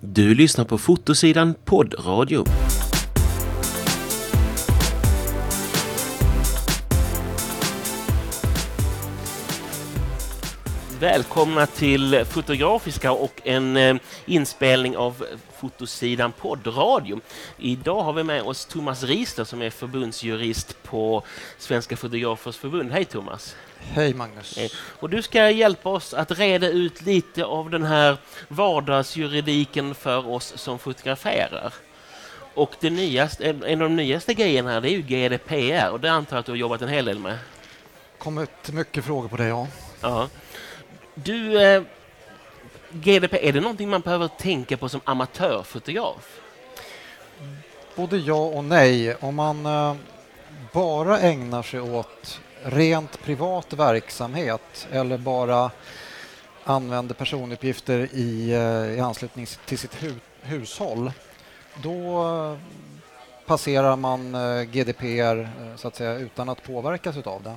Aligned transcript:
Du 0.00 0.34
lyssnar 0.34 0.64
på 0.64 0.78
Fotosidan 0.78 1.54
poddradio. 1.64 2.44
Välkomna 11.00 11.66
till 11.66 12.24
Fotografiska 12.24 13.12
och 13.12 13.40
en 13.44 13.76
eh, 13.76 13.96
inspelning 14.26 14.96
av 14.96 15.26
Fotosidan 15.56 16.32
poddradio. 16.32 17.20
Idag 17.58 18.02
har 18.02 18.12
vi 18.12 18.22
med 18.22 18.42
oss 18.42 18.66
Thomas 18.66 19.02
Rister 19.02 19.44
som 19.44 19.62
är 19.62 19.70
förbundsjurist 19.70 20.82
på 20.82 21.22
Svenska 21.58 21.96
Fotografers 21.96 22.56
förbund. 22.56 22.92
Hej 22.92 23.04
Thomas! 23.04 23.56
Hej 23.78 24.14
Magnus! 24.14 24.56
Eh, 24.58 24.70
Och 25.00 25.10
du 25.10 25.22
ska 25.22 25.50
hjälpa 25.50 25.88
oss 25.88 26.14
att 26.14 26.30
reda 26.38 26.68
ut 26.68 27.02
lite 27.02 27.44
av 27.44 27.70
den 27.70 27.84
här 27.84 28.16
vardagsjuridiken 28.48 29.94
för 29.94 30.28
oss 30.28 30.52
som 30.56 30.78
fotograferar. 30.78 31.74
Och 32.54 32.74
det 32.80 32.90
nyaste, 32.90 33.44
en 33.48 33.82
av 33.82 33.88
de 33.88 33.96
nyaste 33.96 34.34
grejerna 34.34 34.70
här 34.70 34.80
det 34.80 34.90
är 34.90 34.96
ju 34.96 35.02
GDPR 35.02 35.90
och 35.90 36.00
det 36.00 36.10
antar 36.12 36.36
jag 36.36 36.40
att 36.40 36.46
du 36.46 36.52
har 36.52 36.56
jobbat 36.56 36.82
en 36.82 36.88
hel 36.88 37.04
del 37.04 37.18
med. 37.18 37.38
kommit 38.18 38.72
mycket 38.72 39.04
frågor 39.04 39.28
på 39.28 39.36
det, 39.36 39.46
ja. 39.46 39.66
Ja. 40.00 40.28
Du, 41.24 41.62
eh, 41.62 41.82
GDP, 42.90 43.48
är 43.48 43.52
det 43.52 43.60
någonting 43.60 43.88
man 43.88 44.00
behöver 44.00 44.28
tänka 44.28 44.76
på 44.76 44.88
som 44.88 45.00
amatörfotograf? 45.04 46.40
Både 47.94 48.16
ja 48.16 48.34
och 48.34 48.64
nej. 48.64 49.14
Om 49.14 49.34
man 49.34 49.66
eh, 49.66 49.96
bara 50.72 51.20
ägnar 51.20 51.62
sig 51.62 51.80
åt 51.80 52.40
rent 52.62 53.22
privat 53.22 53.72
verksamhet 53.72 54.88
eller 54.90 55.18
bara 55.18 55.70
använder 56.64 57.14
personuppgifter 57.14 58.08
i, 58.12 58.52
eh, 58.52 58.96
i 58.96 59.00
anslutning 59.00 59.46
till 59.64 59.78
sitt 59.78 60.02
hu 60.02 60.14
hushåll, 60.42 61.12
då 61.82 62.26
eh, 62.26 62.58
passerar 63.46 63.96
man 63.96 64.34
eh, 64.34 64.62
GDPR 64.62 65.40
eh, 65.40 65.76
så 65.76 65.88
att 65.88 65.96
säga, 65.96 66.14
utan 66.14 66.48
att 66.48 66.62
påverkas 66.62 67.16
av 67.16 67.42
det. 67.42 67.56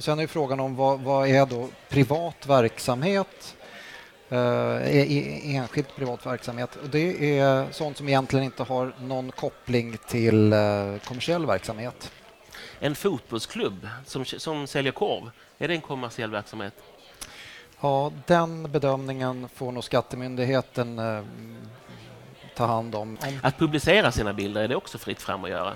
Och 0.00 0.04
sen 0.04 0.18
är 0.18 0.26
frågan 0.26 0.60
om 0.60 0.76
vad, 0.76 1.00
vad 1.00 1.28
är 1.28 1.46
då 1.46 1.68
privat 1.88 2.46
verksamhet? 2.46 3.56
Eh, 4.28 4.38
e- 4.38 5.06
e- 5.08 5.56
enskild 5.56 5.86
privat 5.96 6.26
verksamhet. 6.26 6.76
Och 6.76 6.88
det 6.88 7.38
är 7.38 7.72
sånt 7.72 7.96
som 7.96 8.08
egentligen 8.08 8.44
inte 8.44 8.62
har 8.62 8.94
någon 9.00 9.32
koppling 9.32 9.96
till 10.06 10.52
eh, 10.52 10.58
kommersiell 11.04 11.46
verksamhet. 11.46 12.12
En 12.78 12.94
fotbollsklubb 12.94 13.88
som, 14.06 14.24
som 14.24 14.66
säljer 14.66 14.92
korv, 14.92 15.30
är 15.58 15.68
det 15.68 15.74
en 15.74 15.80
kommersiell 15.80 16.30
verksamhet? 16.30 16.74
Ja, 17.80 18.12
den 18.26 18.72
bedömningen 18.72 19.48
får 19.54 19.72
nog 19.72 19.84
Skattemyndigheten 19.84 20.98
eh, 20.98 21.24
ta 22.56 22.66
hand 22.66 22.94
om. 22.94 23.18
Att 23.42 23.58
publicera 23.58 24.12
sina 24.12 24.32
bilder 24.32 24.62
är 24.62 24.68
det 24.68 24.76
också 24.76 24.98
fritt 24.98 25.22
fram 25.22 25.44
att 25.44 25.50
göra. 25.50 25.72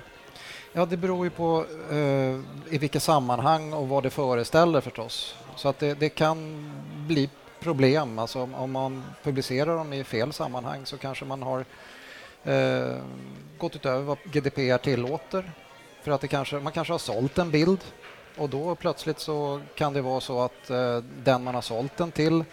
Ja, 0.77 0.87
det 0.87 0.97
beror 0.97 1.27
ju 1.27 1.31
på 1.31 1.67
eh, 1.91 2.41
i 2.75 2.79
vilket 2.79 3.03
sammanhang 3.03 3.73
och 3.73 3.89
vad 3.89 4.03
det 4.03 4.11
föreställer 4.11 4.81
förstås. 4.81 5.35
Så 5.57 5.69
att 5.69 5.79
det, 5.79 5.95
det 5.95 6.09
kan 6.09 6.71
bli 7.07 7.31
problem. 7.61 8.19
Alltså 8.19 8.41
om, 8.41 8.55
om 8.55 8.73
man 8.73 9.03
publicerar 9.23 9.77
dem 9.77 9.93
i 9.93 10.05
fel 10.05 10.33
sammanhang 10.33 10.87
så 10.87 10.99
kanske 10.99 11.25
man 11.25 11.43
har 11.43 11.65
eh, 12.45 12.97
gått 13.59 13.77
utöver 13.77 14.03
vad 14.03 14.19
GDPR 14.25 14.79
tillåter. 14.79 15.53
För 16.03 16.13
att 16.13 16.21
det 16.21 16.29
kanske, 16.29 16.57
man 16.57 16.73
kanske 16.73 16.93
har 16.93 16.99
sålt 16.99 17.39
en 17.39 17.51
bild 17.51 17.81
och 18.37 18.49
då 18.49 18.75
plötsligt 18.75 19.21
så 19.21 19.61
kan 19.75 19.93
det 19.93 20.03
vara 20.03 20.21
så 20.21 20.41
att 20.41 20.71
eh, 20.71 20.99
den 21.25 21.45
man 21.45 21.55
har 21.55 21.63
sålt 21.63 21.97
den 21.97 22.11
till 22.11 22.45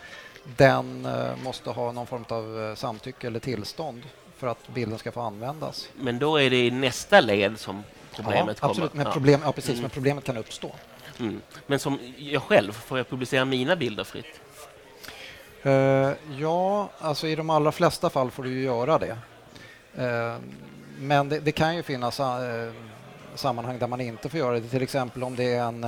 den 0.57 1.05
eh, 1.05 1.35
måste 1.43 1.69
ha 1.69 1.91
någon 1.91 2.07
form 2.07 2.25
av 2.29 2.63
eh, 2.63 2.75
samtycke 2.75 3.27
eller 3.27 3.39
tillstånd 3.39 4.03
för 4.37 4.47
att 4.47 4.67
bilden 4.67 4.99
ska 4.99 5.11
få 5.11 5.21
användas. 5.21 5.89
Men 5.95 6.19
då 6.19 6.37
är 6.37 6.49
det 6.49 6.65
i 6.65 6.71
nästa 6.71 7.21
led 7.21 7.59
som 7.59 7.83
problemet 8.15 8.57
ja, 8.61 8.67
absolut, 8.69 8.91
kommer. 8.91 9.03
Men, 9.03 9.13
problem, 9.13 9.41
ja, 9.45 9.51
precis, 9.51 9.69
Mm. 9.69 9.81
men 9.81 9.89
problemet 9.89 10.23
kan 10.23 10.37
uppstå. 10.37 10.71
Mm. 11.19 11.41
Men 11.67 11.79
som 11.79 11.99
jag 12.17 12.41
själv, 12.41 12.71
får 12.71 12.97
jag 12.97 13.09
publicera 13.09 13.45
mina 13.45 13.75
bilder 13.75 14.03
fritt? 14.03 14.41
Eh, 15.63 16.11
ja, 16.37 16.89
alltså 16.99 17.27
i 17.27 17.35
de 17.35 17.49
allra 17.49 17.71
flesta 17.71 18.09
fall 18.09 18.31
får 18.31 18.43
du 18.43 18.61
göra 18.61 18.97
det. 18.99 19.17
Eh, 19.95 20.35
men 20.99 21.29
det, 21.29 21.39
det 21.39 21.51
kan 21.51 21.75
ju 21.75 21.83
finnas 21.83 22.19
eh, 22.19 22.71
sammanhang 23.35 23.79
där 23.79 23.87
man 23.87 24.01
inte 24.01 24.29
får 24.29 24.39
göra 24.39 24.59
det. 24.59 24.67
Till 24.67 24.81
exempel 24.83 25.23
om 25.23 25.35
det 25.35 25.53
är 25.53 25.63
en, 25.63 25.83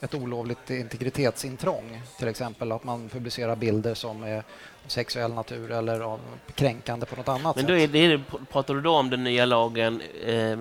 ett 0.00 0.14
olovligt 0.14 0.70
integritetsintrång. 0.70 2.02
Till 2.18 2.28
exempel 2.28 2.72
att 2.72 2.84
man 2.84 3.08
publicerar 3.08 3.56
bilder 3.56 3.94
som 3.94 4.22
är 4.22 4.42
sexuell 4.86 5.32
natur 5.32 5.70
eller 5.70 6.00
av 6.00 6.20
kränkande 6.54 7.06
på 7.06 7.16
något 7.16 7.28
annat 7.28 7.56
Men 7.56 7.66
då 7.66 7.76
är 7.76 7.88
det, 7.88 8.20
pratar 8.52 8.74
du 8.74 8.80
då 8.80 8.96
om 8.96 9.10
den 9.10 9.24
nya 9.24 9.44
lagen 9.46 10.02
eh, 10.26 10.58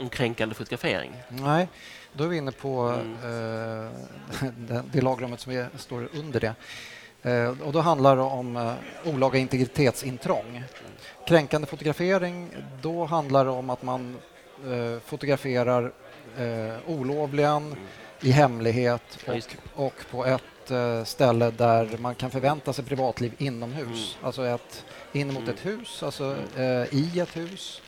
om 0.00 0.08
kränkande 0.08 0.54
fotografering? 0.54 1.12
Nej, 1.28 1.68
då 2.12 2.24
är 2.24 2.28
vi 2.28 2.36
inne 2.36 2.52
på 2.52 2.88
Mm. 2.88 3.12
eh, 3.12 3.90
det, 4.56 4.82
det 4.92 5.00
lagrummet 5.00 5.40
som 5.40 5.52
är, 5.52 5.68
står 5.76 6.08
under 6.14 6.40
det. 6.40 6.54
Eh, 7.22 7.60
och 7.60 7.72
då 7.72 7.80
handlar 7.80 8.16
det 8.16 8.22
om 8.22 8.56
eh, 8.56 8.72
olaga 9.04 9.38
integritetsintrång. 9.38 10.62
Kränkande 11.26 11.66
fotografering, 11.66 12.48
då 12.82 13.04
handlar 13.04 13.44
det 13.44 13.50
om 13.50 13.70
att 13.70 13.82
man 13.82 14.16
eh, 14.64 15.00
fotograferar 15.04 15.92
eh, 16.38 16.76
olovligen 16.86 17.76
i 18.20 18.30
hemlighet 18.30 19.18
och, 19.26 19.84
och 19.86 19.94
på 20.10 20.24
ett 20.26 20.70
eh, 20.70 21.04
ställe 21.04 21.50
där 21.50 21.98
man 21.98 22.14
kan 22.14 22.30
förvänta 22.30 22.72
sig 22.72 22.84
privatliv 22.84 23.32
inomhus. 23.38 24.18
Alltså 24.22 24.46
ett, 24.46 24.84
in 25.12 25.26
mot 25.26 25.42
Mm. 25.42 25.54
ett 25.54 25.66
hus, 25.66 26.02
alltså 26.02 26.36
eh, 26.56 26.94
i 26.94 27.20
ett 27.20 27.36
hus. 27.36 27.82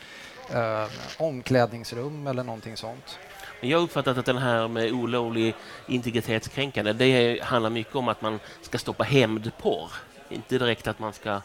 Eh, 0.54 0.86
omklädningsrum 1.18 2.26
eller 2.26 2.42
någonting 2.42 2.76
sånt. 2.76 3.18
Jag 3.60 3.78
har 3.78 3.84
uppfattat 3.84 4.18
att 4.18 4.26
den 4.26 4.38
här 4.38 4.68
med 4.68 4.92
olovlig 4.92 5.54
integritetskränkande, 5.86 6.92
det 6.92 7.42
handlar 7.42 7.70
mycket 7.70 7.94
om 7.94 8.08
att 8.08 8.22
man 8.22 8.40
ska 8.62 8.78
stoppa 8.78 9.04
hämndporr. 9.04 9.92
Inte 10.28 10.58
direkt 10.58 10.86
att 10.88 10.98
man 10.98 11.12
ska... 11.12 11.40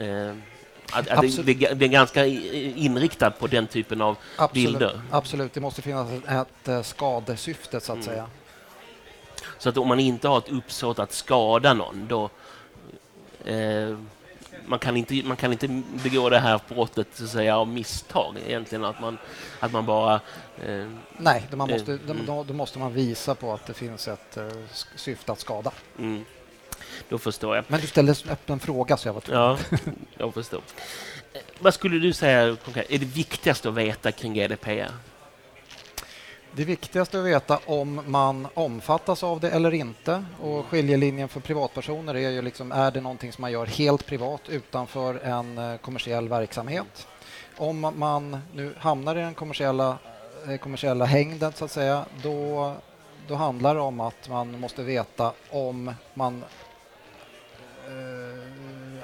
Eh, 0.00 0.34
att, 0.92 1.08
att 1.08 1.20
det, 1.44 1.54
det, 1.74 1.84
är 1.84 1.88
ganska 1.88 2.26
i- 2.26 2.72
inriktad 2.76 3.30
på 3.30 3.46
den 3.46 3.66
typen 3.66 4.00
av 4.00 4.16
Absolut, 4.36 4.52
bilder. 4.72 5.00
absolut. 5.10 5.52
det 5.52 5.60
måste 5.60 5.82
finnas 5.82 6.08
ett, 6.28 6.68
eh, 6.68 6.82
skadesyfte 6.82 7.80
så 7.80 7.92
att 7.92 7.96
Mm. 7.96 8.06
säga. 8.06 8.26
Så 9.58 9.68
att 9.68 9.76
om 9.76 9.88
man 9.88 10.00
inte 10.00 10.28
har 10.28 10.38
ett 10.38 10.48
uppsåt 10.48 10.98
att 10.98 11.12
skada 11.12 11.74
någon, 11.74 12.06
då... 12.08 12.30
Eh, 13.44 13.98
man, 14.66 14.78
kan 14.78 14.96
inte, 14.96 15.14
man 15.24 15.36
kan 15.36 15.52
inte 15.52 15.82
begå 16.02 16.28
det 16.28 16.38
här 16.38 16.60
brottet 16.68 17.06
så 17.12 17.24
att 17.24 17.30
säga, 17.30 17.56
av 17.58 17.68
misstag 17.68 18.36
egentligen. 18.46 18.84
Att 18.84 19.00
man, 19.00 19.18
att 19.60 19.72
man 19.72 19.86
bara... 19.86 20.14
Eh, 20.64 20.86
Nej, 21.16 21.46
då, 21.50 21.56
man 21.56 21.70
Eh, 21.70 21.76
måste, 21.76 21.92
mm. 21.92 22.26
då, 22.26 22.44
då 22.44 22.54
måste 22.54 22.78
man 22.78 22.92
visa 22.92 23.34
på 23.34 23.52
att 23.52 23.66
det 23.66 23.74
finns 23.74 24.08
ett 24.08 24.36
uh, 24.38 24.50
syfte 24.96 25.32
att 25.32 25.40
skada. 25.40 25.72
mm, 25.98 26.24
då 27.08 27.18
förstår 27.18 27.56
jag. 27.56 27.64
Men 27.68 27.80
du 27.80 27.86
ställde 27.86 28.14
en 28.24 28.30
öppen 28.30 28.60
fråga 28.60 28.96
så 28.96 29.08
jag 29.08 29.12
var 29.12 29.20
tvungen. 29.20 29.42
Ja, 29.42 29.58
jag 30.18 30.34
förstår. 30.34 30.62
Eh, 31.32 31.40
Vad 31.58 31.74
skulle 31.74 31.98
du 31.98 32.12
säga 32.12 32.56
konkret, 32.64 32.90
är 32.90 32.98
det 32.98 33.06
viktigaste 33.06 33.68
att 33.68 33.74
veta 33.74 34.12
kring 34.12 34.34
GDPR? 34.34 34.90
Det 36.52 36.64
viktigaste 36.64 37.18
att 37.18 37.24
veta 37.26 37.58
om 37.66 38.02
man 38.06 38.48
omfattas 38.54 39.22
av 39.22 39.40
det 39.40 39.50
eller 39.50 39.74
inte 39.74 40.24
och 40.42 40.66
skiljelinjen 40.66 41.28
för 41.28 41.40
privatpersoner 41.40 42.14
är 42.14 42.30
ju 42.30 42.42
liksom, 42.42 42.72
är 42.72 42.90
det 42.90 43.00
någonting 43.00 43.32
som 43.32 43.42
man 43.42 43.52
gör 43.52 43.66
helt 43.66 44.06
privat 44.06 44.40
utanför 44.48 45.14
en 45.14 45.58
eh, 45.58 45.76
kommersiell 45.76 46.28
verksamhet? 46.28 47.06
Om 47.56 47.92
man 47.96 48.40
nu 48.54 48.74
hamnar 48.78 49.16
i 49.16 49.20
den 49.20 49.34
kommersiella, 49.34 49.98
eh, 50.48 50.56
kommersiella 50.56 51.04
hängden 51.04 51.52
så 51.52 51.64
att 51.64 51.70
säga, 51.70 52.04
då, 52.22 52.74
då 53.28 53.34
handlar 53.34 53.74
det 53.74 53.80
om 53.80 54.00
att 54.00 54.28
man 54.28 54.60
måste 54.60 54.82
veta 54.82 55.32
om 55.50 55.94
man 56.14 56.44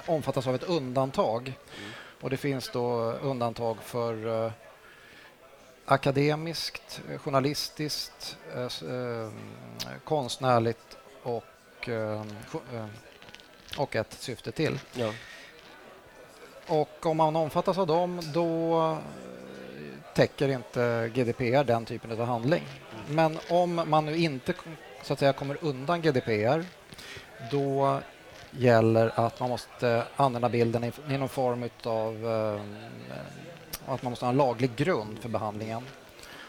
omfattas 0.06 0.46
av 0.46 0.54
ett 0.54 0.62
undantag. 0.62 1.58
Och 2.20 2.30
det 2.30 2.36
finns 2.36 2.70
då 2.72 3.12
undantag 3.12 3.76
för 3.82 4.44
eh, 4.44 4.52
akademiskt, 5.84 7.00
eh, 7.10 7.18
journalistiskt, 7.18 8.36
eh, 8.54 9.30
konstnärligt 10.04 10.96
och, 11.22 11.88
och 13.78 13.96
ett 13.96 14.12
syfte 14.12 14.52
till. 14.52 14.78
Ja. 14.92 15.12
Och 16.66 17.06
om 17.06 17.16
man 17.16 17.36
omfattas 17.36 17.78
av 17.78 17.86
dem 17.86 18.20
då 18.34 18.98
täcker 20.14 20.48
inte 20.48 21.10
GDPR 21.14 21.64
den 21.64 21.84
typen 21.84 22.12
av 22.12 22.26
handling. 22.26 22.66
Men 23.08 23.38
om 23.50 23.82
man 23.86 24.06
nu 24.06 24.16
inte 24.16 24.54
så 25.02 25.12
att 25.12 25.18
säga 25.18 25.32
kommer 25.32 25.58
undan 25.60 26.02
GDPR 26.02 26.64
då 27.50 28.00
gäller 28.58 29.12
att 29.14 29.40
man 29.40 29.48
måste 29.48 30.02
använda 30.16 30.48
bilden 30.48 30.84
i, 30.84 30.92
i 31.08 31.18
någon 31.18 31.28
form 31.28 31.68
av 31.82 32.26
att 33.86 34.02
man 34.02 34.10
måste 34.10 34.24
ha 34.24 34.30
en 34.30 34.36
laglig 34.36 34.76
grund 34.76 35.18
för 35.18 35.28
behandlingen. 35.28 35.82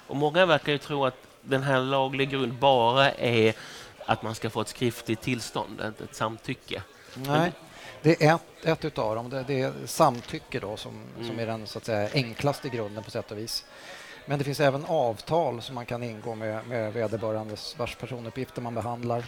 Och 0.08 0.16
många 0.16 0.46
verkar 0.46 0.72
ju 0.72 0.78
tro 0.78 1.06
att 1.06 1.16
den 1.42 1.64
här 1.64 1.80
lagliga 1.80 2.30
grund 2.30 2.54
bara 2.54 3.12
är 3.12 3.54
att 4.06 4.24
man 4.24 4.36
ska 4.36 4.50
få 4.50 4.62
ett 4.62 4.68
skriftligt 4.68 5.22
tillstånd, 5.22 5.82
ett, 5.82 6.02
ett 6.02 6.16
samtycke. 6.16 6.82
Nej, 7.16 7.52
Det 8.02 8.24
är 8.24 8.36
ett, 8.36 8.42
ett 8.66 8.86
utav 8.86 9.16
dem. 9.16 9.30
Det, 9.30 9.44
det 9.48 9.62
är 9.62 9.74
samtycke 9.86 10.60
då 10.60 10.78
som, 10.78 11.04
Mm. 11.16 11.28
som 11.28 11.40
är 11.40 11.46
den 11.46 11.68
så 11.68 11.78
att 11.78 11.86
säga, 11.86 12.10
enklaste 12.14 12.70
grunden 12.70 13.04
på 13.04 13.12
sätt 13.12 13.32
och 13.32 13.38
vis. 13.38 13.66
Men 14.26 14.38
det 14.40 14.46
finns 14.46 14.60
även 14.60 14.86
avtal 14.86 15.62
som 15.62 15.76
man 15.76 15.86
kan 15.86 16.04
ingå 16.04 16.36
med, 16.36 16.68
med 16.68 16.94
vederbörandes 16.94 17.76
vars 17.80 17.96
personuppgifter 17.96 18.62
man 18.62 18.76
behandlar. 18.76 19.24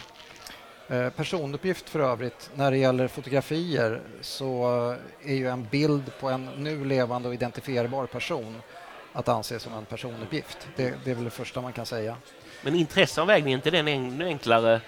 Eh, 0.90 1.10
personuppgift 1.10 1.88
för 1.88 2.00
övrigt, 2.00 2.50
när 2.54 2.70
det 2.70 2.76
gäller 2.76 3.08
fotografier 3.08 4.00
så 4.20 4.66
är 5.24 5.34
ju 5.34 5.48
en 5.48 5.64
bild 5.70 6.12
på 6.20 6.28
en 6.28 6.48
nu 6.56 6.84
levande 6.84 7.28
och 7.28 7.34
identifierbar 7.34 8.06
person 8.06 8.62
att 9.12 9.28
anse 9.28 9.58
som 9.58 9.74
en 9.74 9.84
personuppgift. 9.84 10.68
Det, 10.76 10.94
det 11.04 11.10
är 11.10 11.14
väl 11.14 11.24
det 11.24 11.30
första 11.30 11.60
man 11.60 11.72
kan 11.72 11.86
säga. 11.86 12.16
Men 12.62 12.74
intresseavvägning, 12.74 13.52
är 13.52 13.56
inte 13.56 13.70
det 13.70 13.78
en 13.78 13.88
ännu 13.88 14.24
enklare 14.24 14.80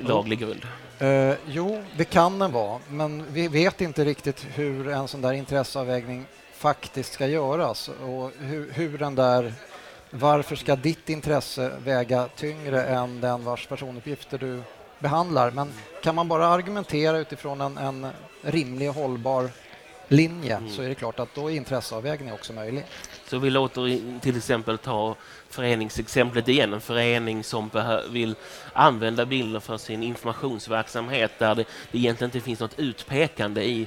laglig 0.00 0.38
grund? 0.38 0.66
Eh, 0.98 1.34
jo, 1.46 1.82
det 1.96 2.04
kan 2.04 2.38
den 2.38 2.52
vara, 2.52 2.80
men 2.88 3.24
vi 3.32 3.48
vet 3.48 3.80
inte 3.80 4.04
riktigt 4.04 4.46
hur 4.54 4.88
en 4.88 5.08
sån 5.08 5.22
där 5.22 5.32
intresseavvägning 5.32 6.26
faktiskt 6.52 7.12
ska 7.12 7.26
göras 7.26 7.88
och 7.88 8.30
hur, 8.38 8.72
hur 8.72 8.98
den 8.98 9.14
där 9.14 9.52
varför 10.10 10.56
ska 10.56 10.76
ditt 10.76 11.08
intresse 11.08 11.72
väga 11.84 12.28
tyngre 12.36 12.82
än 12.82 13.20
den 13.20 13.44
vars 13.44 13.66
personuppgifter 13.66 14.38
du 14.38 14.62
behandlar? 14.98 15.50
Men 15.50 15.72
kan 16.02 16.14
man 16.14 16.28
bara 16.28 16.46
argumentera 16.48 17.18
utifrån 17.18 17.60
en, 17.60 17.78
en 17.78 18.06
rimlig 18.42 18.88
och 18.88 18.94
hållbar 18.94 19.50
linje 20.08 20.56
Mm. 20.56 20.70
så 20.70 20.82
är 20.82 20.88
det 20.88 20.94
klart 20.94 21.18
att 21.20 21.34
då 21.34 21.50
är 21.50 21.54
intresseavvägning 21.56 22.32
också 22.32 22.52
möjlig. 22.52 22.84
Så 23.26 23.38
vi 23.38 23.50
låter 23.50 24.20
till 24.20 24.36
exempel 24.36 24.78
ta 24.78 25.14
föreningsexemplet 25.50 26.48
igen. 26.48 26.72
En 26.72 26.80
förening 26.80 27.44
som 27.44 27.70
vill 28.10 28.34
använda 28.72 29.26
bilder 29.26 29.60
för 29.60 29.76
sin 29.76 30.02
informationsverksamhet 30.02 31.30
där 31.38 31.54
det, 31.54 31.64
det 31.92 31.98
egentligen 31.98 32.28
inte 32.28 32.40
finns 32.40 32.60
något 32.60 32.78
utpekande 32.78 33.64
i, 33.64 33.86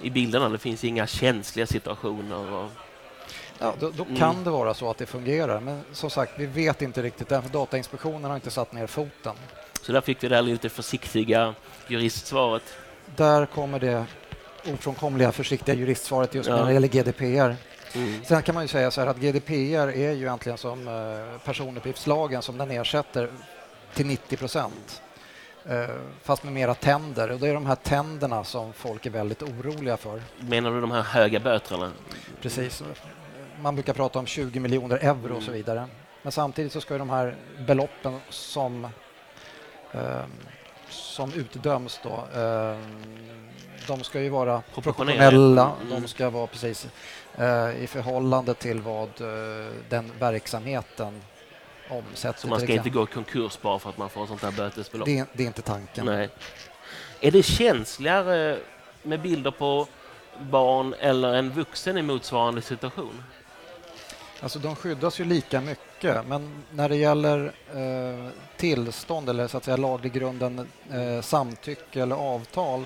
i 0.00 0.10
bilderna. 0.10 0.48
Det 0.48 0.58
finns 0.58 0.84
inga 0.84 1.06
känsliga 1.06 1.66
situationer. 1.66 2.52
Och, 2.52 2.70
Ja, 3.58 3.74
då, 3.80 3.90
då 3.90 4.04
Mm. 4.04 4.16
kan 4.16 4.44
det 4.44 4.50
vara 4.50 4.74
så 4.74 4.90
att 4.90 4.98
det 4.98 5.06
fungerar, 5.06 5.60
men 5.60 5.80
som 5.92 6.10
sagt, 6.10 6.32
vi 6.36 6.46
vet 6.46 6.82
inte 6.82 7.02
riktigt. 7.02 7.28
Därför 7.28 7.48
Datainspektionen 7.48 8.24
har 8.24 8.34
inte 8.34 8.50
satt 8.50 8.72
ner 8.72 8.86
foten. 8.86 9.34
Så 9.84 9.92
där 9.92 10.00
fick 10.00 10.24
vi 10.24 10.28
det 10.28 10.34
här 10.34 10.42
lite 10.42 10.68
försiktiga 10.68 11.54
juristsvaret. 11.88 12.62
Där 13.16 13.46
kommer 13.46 13.78
det 13.80 14.04
ofrånkomliga 14.74 15.32
försiktiga 15.32 15.74
juristsvaret 15.74 16.34
just 16.34 16.48
Ja. 16.48 16.56
när 16.56 16.66
det 16.66 16.72
gäller 16.72 16.88
GDPR. 16.88 17.56
Mm. 17.94 18.24
Sen 18.24 18.42
kan 18.42 18.54
man 18.54 18.64
ju 18.64 18.68
säga 18.68 18.90
så 18.90 19.00
här 19.00 19.08
att 19.08 19.16
GDPR 19.16 19.88
är 19.88 20.12
ju 20.12 20.20
egentligen 20.20 20.58
som 20.58 20.88
eh, 20.88 21.40
personuppgiftslagen 21.44 22.42
som 22.42 22.58
den 22.58 22.70
ersätter 22.70 23.28
till 23.94 24.06
90 24.06 24.36
procent. 24.36 25.02
Eh, 25.68 25.84
Fast 26.22 26.44
med 26.44 26.52
mera 26.52 26.74
tänder 26.74 27.30
och 27.30 27.38
det 27.40 27.48
är 27.48 27.54
de 27.54 27.66
här 27.66 27.74
tänderna 27.74 28.44
som 28.44 28.72
folk 28.72 29.06
är 29.06 29.10
väldigt 29.10 29.42
oroliga 29.42 29.96
för. 29.96 30.22
Menar 30.40 30.70
du 30.70 30.80
de 30.80 30.90
här 30.90 31.02
höga 31.02 31.40
böterna? 31.40 31.92
Precis. 32.42 32.82
Man 33.60 33.74
brukar 33.74 33.92
prata 33.92 34.18
om 34.18 34.26
20 34.26 34.60
miljoner 34.60 34.96
euro 34.96 35.36
och 35.36 35.42
så 35.42 35.52
vidare. 35.52 35.86
Men 36.22 36.32
samtidigt 36.32 36.72
så 36.72 36.80
ska 36.80 36.98
de 36.98 37.10
här 37.10 37.36
beloppen 37.66 38.20
som, 38.30 38.88
som 40.88 41.32
utdöms 41.32 42.00
då, 42.02 42.40
eh, 42.40 42.78
de 43.86 44.04
ska 44.04 44.20
ju 44.20 44.28
vara 44.28 44.62
proportionella. 44.74 45.72
Mm. 45.80 46.02
De 46.02 46.08
ska 46.08 46.30
vara 46.30 46.46
precis 46.46 46.86
eh, 47.34 47.82
i 47.82 47.86
förhållande 47.86 48.54
till 48.54 48.80
vad 48.80 49.08
eh, 49.20 49.72
den 49.88 50.12
verksamheten 50.18 51.20
omsätter. 51.90 52.40
Så 52.40 52.48
man 52.48 52.60
ska 52.60 52.72
inte 52.72 52.90
gå 52.90 53.02
i 53.02 53.06
konkurs 53.06 53.58
bara 53.62 53.78
för 53.78 53.90
att 53.90 53.98
man 53.98 54.10
får 54.10 54.26
sånt 54.26 54.42
här 54.42 54.52
bötesbelopp? 54.52 55.06
det, 55.06 55.26
det 55.32 55.42
är 55.42 55.46
inte 55.46 55.62
tanken. 55.62 56.06
Nej. 56.06 56.28
Är 57.20 57.30
det 57.30 57.42
känsligare 57.42 58.58
med 59.02 59.20
bilder 59.20 59.50
på 59.50 59.86
barn 60.40 60.94
eller 61.00 61.34
en 61.34 61.50
vuxen 61.50 61.98
i 61.98 62.02
motsvarande 62.02 62.62
situation? 62.62 63.22
Alltså 64.40 64.58
de 64.58 64.76
skyddas 64.76 65.20
ju 65.20 65.24
lika 65.24 65.60
mycket, 65.60 66.26
men 66.26 66.62
när 66.70 66.88
det 66.88 66.96
gäller 66.96 67.52
eh, 67.74 68.30
tillstånd 68.56 69.28
eller 69.28 69.48
så 69.48 69.56
att 69.56 69.64
säga 69.64 69.76
laglig 69.76 70.12
grunden 70.12 70.68
eh, 70.92 71.20
samtycke 71.20 72.02
eller 72.02 72.16
avtal, 72.16 72.84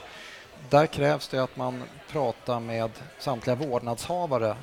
där 0.70 0.86
krävs 0.86 1.28
det 1.28 1.42
att 1.42 1.56
man 1.56 1.82
pratar 2.10 2.60
med 2.60 2.90
samtliga 3.18 3.56
vårdnadshavare 3.56 4.56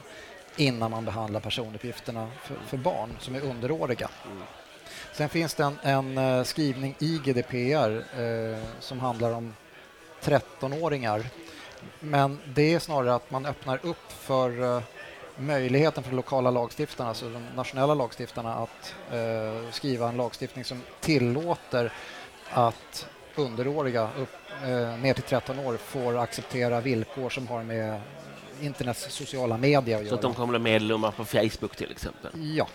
innan 0.55 0.91
man 0.91 1.05
behandlar 1.05 1.39
personuppgifterna 1.39 2.31
för, 2.43 2.55
för 2.67 2.77
barn 2.77 3.09
som 3.19 3.35
är 3.35 3.41
underåriga. 3.41 4.09
Mm. 4.25 4.43
Sen 5.13 5.29
finns 5.29 5.53
det 5.53 5.63
en, 5.63 5.77
en 5.83 6.17
eh, 6.17 6.43
skrivning 6.43 6.95
i 6.99 7.21
GDPR 7.25 8.21
eh, 8.21 8.63
som 8.79 8.99
handlar 8.99 9.31
om 9.31 9.55
13-åringar. 10.21 11.25
Men 11.99 12.39
det 12.45 12.73
är 12.73 12.79
snarare 12.79 13.15
att 13.15 13.31
man 13.31 13.45
öppnar 13.45 13.79
upp 13.85 14.11
för 14.11 14.77
eh, 14.77 14.83
möjligheten 15.37 16.03
för 16.03 16.09
de 16.11 16.15
lokala 16.15 16.51
lagstiftarna, 16.51 17.09
alltså 17.09 17.29
de 17.29 17.43
nationella 17.55 17.93
lagstiftarna, 17.93 18.55
att 18.55 18.95
eh, 19.11 19.71
skriva 19.71 20.09
en 20.09 20.17
lagstiftning 20.17 20.65
som 20.65 20.81
tillåter 20.99 21.91
att 22.49 23.07
underåriga 23.35 24.09
upp, 24.19 24.35
eh, 24.63 24.97
ner 24.99 25.13
till 25.13 25.23
13 25.23 25.59
år 25.59 25.77
får 25.77 26.17
acceptera 26.17 26.81
villkor 26.81 27.29
som 27.29 27.47
har 27.47 27.63
med 27.63 28.01
internets 28.61 29.13
sociala 29.13 29.57
medier 29.57 29.95
att 29.95 30.01
Så 30.01 30.05
göra. 30.05 30.15
att 30.15 30.21
de 30.21 30.33
kommer 30.33 30.59
bli 30.59 30.71
medlemmar 30.71 31.11
på 31.11 31.25
Facebook 31.25 31.75
till 31.75 31.91
exempel? 31.91 32.31
Ja, 32.55 32.67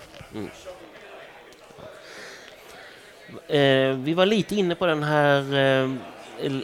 Eh, 3.49 3.97
vi 3.97 4.15
var 4.15 4.27
lite 4.27 4.55
inne 4.57 4.75
på 4.75 4.87
den 4.87 5.03
här 5.03 5.55
eh, 5.55 5.91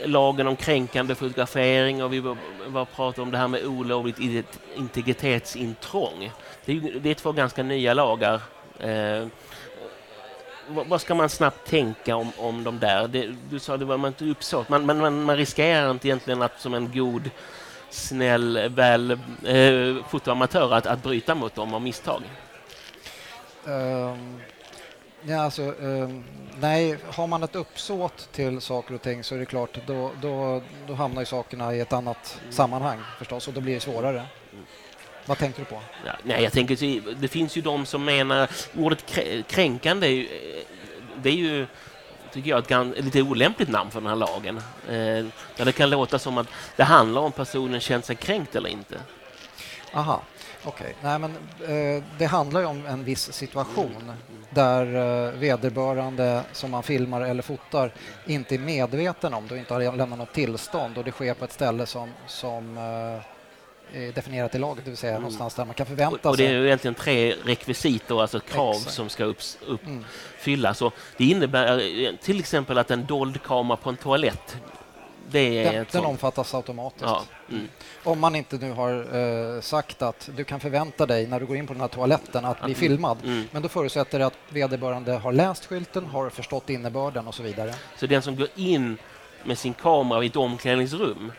lagen 0.04 0.46
om 0.46 0.56
kränkande 0.56 1.14
fotografering 1.14 2.02
och 2.04 2.12
vi 2.12 2.20
var, 2.20 2.84
pratade 2.84 3.22
om 3.22 3.30
det 3.30 3.38
här 3.38 3.48
med 3.48 3.64
olovligt 3.66 4.18
integritetsintrång. 4.76 6.30
Det 6.64 6.72
är, 6.72 7.00
det 7.00 7.10
är 7.10 7.14
två 7.14 7.32
ganska 7.32 7.62
nya 7.62 7.94
lagar. 7.94 8.40
Eh, 8.78 9.26
vad, 10.68 10.86
vad 10.86 11.00
ska 11.00 11.14
man 11.14 11.28
snabbt 11.28 11.70
tänka 11.70 12.16
om, 12.16 12.32
om 12.38 12.64
de 12.64 12.78
där? 12.78 13.08
Det, 13.08 13.34
du 13.50 13.58
sa 13.58 13.76
det 13.76 13.84
var 13.84 13.96
man 13.96 14.08
inte 14.08 14.24
uppsåt, 14.24 14.68
man, 14.68 14.86
man, 14.86 14.98
man, 14.98 15.22
man 15.22 15.36
riskerar 15.36 15.90
inte 15.90 16.08
egentligen 16.08 16.42
att 16.42 16.60
som 16.60 16.74
en 16.74 16.92
god 16.92 17.30
snäll, 17.90 18.68
väl 18.68 19.10
eh, 19.44 20.04
fotoamatör 20.08 20.74
att, 20.74 20.86
att 20.86 21.02
bryta 21.02 21.34
mot 21.34 21.54
dem 21.54 21.74
av 21.74 21.82
misstag. 21.82 22.22
Um 23.64 24.40
ja, 25.26 25.40
alltså, 25.40 25.62
ehm, 25.82 26.24
nej, 26.60 26.98
har 27.12 27.26
man 27.26 27.42
ett 27.42 27.56
uppsåt 27.56 28.28
till 28.32 28.60
saker 28.60 28.94
och 28.94 29.02
ting 29.02 29.24
så 29.24 29.34
är 29.34 29.38
det 29.38 29.46
klart, 29.46 29.78
då, 29.86 30.10
då, 30.22 30.62
då 30.86 30.94
hamnar 30.94 31.22
ju 31.22 31.26
sakerna 31.26 31.74
i 31.74 31.80
ett 31.80 31.92
annat 31.92 32.40
sammanhang 32.50 32.98
förstås 33.18 33.48
och 33.48 33.54
då 33.54 33.60
blir 33.60 33.74
det 33.74 33.80
svårare. 33.80 34.26
Vad 35.26 35.38
tänkte 35.38 35.60
du 35.60 35.64
på? 35.64 35.80
Ja, 36.06 36.12
nej, 36.22 36.42
jag 36.42 36.52
tänker, 36.52 37.00
det 37.20 37.28
finns 37.28 37.56
ju 37.56 37.60
de 37.62 37.86
som 37.86 38.04
menar 38.04 38.50
ordet 38.76 39.04
krä- 39.10 39.42
kränkande 39.42 40.06
är 40.06 40.10
ju, 40.10 40.24
eh, 40.24 40.64
det 41.22 41.28
är 41.28 41.34
ju 41.34 41.66
tycker 42.32 42.50
jag, 42.50 42.58
ett 42.58 42.68
gan- 42.70 43.02
lite 43.02 43.22
olämpligt 43.22 43.68
namn 43.68 43.90
för 43.90 44.00
den 44.00 44.08
här 44.08 44.16
lagen. 44.16 44.56
Eh, 44.88 45.26
där 45.56 45.64
det 45.64 45.72
kan 45.72 45.90
låta 45.90 46.18
som 46.18 46.38
att 46.38 46.46
det 46.76 46.84
handlar 46.84 47.20
om 47.20 47.32
personen 47.32 47.80
känt 47.80 48.04
sig 48.04 48.16
kränkt 48.16 48.56
eller 48.56 48.68
inte. 48.68 49.00
Aha, 49.92 50.22
okej. 50.64 50.94
Nej, 51.02 51.18
men 51.18 51.30
eh, 51.68 52.02
det 52.18 52.26
handlar 52.26 52.60
ju 52.60 52.66
om 52.66 52.86
en 52.86 53.04
viss 53.04 53.32
situation 53.32 54.12
där 54.50 54.86
eh, 55.26 55.32
vederbörande 55.32 56.42
som 56.52 56.70
man 56.70 56.82
filmar 56.82 57.20
eller 57.20 57.42
fotar 57.42 57.92
inte 58.26 58.54
är 58.54 58.58
medveten 58.58 59.34
om 59.34 59.48
det 59.48 59.54
och 59.54 59.58
inte 59.58 59.74
har 59.74 59.80
lämnat 59.96 60.18
något 60.18 60.32
tillstånd 60.32 60.98
och 60.98 61.04
det 61.04 61.10
sker 61.12 61.34
på 61.34 61.44
ett 61.44 61.52
ställe 61.52 61.86
som, 61.86 62.10
som 62.26 62.78
eh, 63.92 64.14
definierat 64.14 64.54
i 64.54 64.58
laget, 64.58 64.84
det 64.84 64.90
vill 64.90 64.98
säga 64.98 65.10
Mm. 65.12 65.22
någonstans 65.22 65.54
där 65.54 65.64
man 65.64 65.74
kan 65.74 65.86
förvänta 65.86 66.30
och 66.30 66.36
det 66.36 66.44
är 66.44 66.48
sig. 66.48 66.64
egentligen 66.66 66.94
tre 66.94 67.34
rekvisit, 67.44 68.10
alltså 68.10 68.40
krav 68.40 68.74
Exakt. 68.74 68.94
som 68.94 69.08
ska 69.08 69.22
Mm. 69.24 69.34
uppfyllas. 69.66 70.82
Och 70.82 70.94
det 71.16 71.24
innebär 71.24 71.78
eh, 72.06 72.10
till 72.22 72.40
exempel 72.40 72.78
att 72.78 72.90
en 72.90 73.06
dold 73.06 73.42
kamera 73.42 73.76
på 73.76 73.88
en 73.90 73.96
toalett, 73.96 74.56
det 75.30 75.38
är 75.64 75.72
Den, 75.72 75.86
den 75.92 76.04
omfattas 76.04 76.54
automatiskt. 76.54 77.02
Ja, 77.04 77.22
mm. 77.50 77.68
Om 78.04 78.20
man 78.20 78.34
inte 78.34 78.56
nu 78.56 78.72
har 78.72 79.16
eh, 79.56 79.60
sagt 79.60 80.02
att 80.02 80.28
du 80.36 80.44
kan 80.44 80.60
förvänta 80.60 81.06
dig 81.06 81.26
när 81.26 81.40
du 81.40 81.46
går 81.46 81.56
in 81.56 81.66
på 81.66 81.72
den 81.72 81.80
här 81.80 81.88
toaletten 81.88 82.44
att 82.44 82.62
bli 82.62 82.72
Att- 82.72 82.78
filmad. 82.78 83.18
Mm. 83.24 83.44
Men 83.50 83.62
då 83.62 83.68
förutsätter 83.68 84.18
det 84.18 84.26
att 84.26 84.38
vederbörande 84.48 85.12
har 85.12 85.32
läst 85.32 85.66
skylten, 85.66 86.06
har 86.06 86.30
förstått 86.30 86.70
innebörden 86.70 87.26
och 87.26 87.34
så 87.34 87.42
vidare. 87.42 87.74
Så 87.96 88.06
den 88.06 88.22
som 88.22 88.36
går 88.36 88.48
in 88.54 88.98
med 89.44 89.58
sin 89.58 89.74
kamera 89.74 90.24
i 90.24 90.26
ett 90.26 90.36
omklädningsrum, 90.36 91.32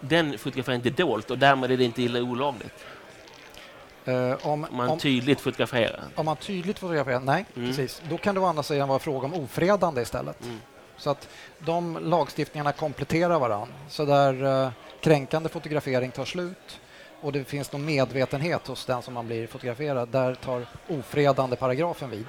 den 0.00 0.38
fotograferar 0.38 0.76
inte 0.76 0.90
dolt 0.90 1.30
och 1.30 1.38
därmed 1.38 1.70
är 1.72 1.76
det 1.76 1.84
inte 1.84 2.02
illa 2.02 2.18
olagligt. 2.22 2.84
Om, 4.04 4.34
Om 4.42 4.66
man 4.76 4.88
om, 4.88 4.98
tydligt 4.98 5.40
fotograferar. 5.40 6.00
om 6.14 6.26
man 6.26 6.36
tydligt 6.36 6.78
fotograferar, 6.78 7.20
nej, 7.20 7.44
Mm. 7.56 7.68
precis. 7.68 8.02
Då 8.10 8.18
kan 8.18 8.34
det 8.34 8.40
å 8.40 8.44
andra 8.44 8.62
sidan 8.62 8.88
vara 8.88 8.98
fråga 8.98 9.26
om 9.26 9.34
ofredande 9.34 10.02
istället. 10.02 10.44
Mm. 10.44 10.60
Så 10.98 11.10
att 11.10 11.28
de 11.58 11.98
lagstiftningarna 12.02 12.72
kompletterar 12.72 13.38
varann. 13.38 13.68
Så 13.88 14.04
där 14.04 14.64
eh, 14.64 14.70
kränkande 15.00 15.48
fotografering 15.48 16.10
tar 16.10 16.24
slut 16.24 16.80
och 17.20 17.32
det 17.32 17.44
finns 17.44 17.72
någon 17.72 17.84
medvetenhet 17.84 18.66
hos 18.66 18.84
den 18.84 19.02
som 19.02 19.14
man 19.14 19.26
blir 19.26 19.46
fotograferad, 19.46 20.08
där 20.08 20.34
tar 20.34 20.66
ofredande 20.88 21.56
paragrafen 21.56 22.10
vid. 22.10 22.26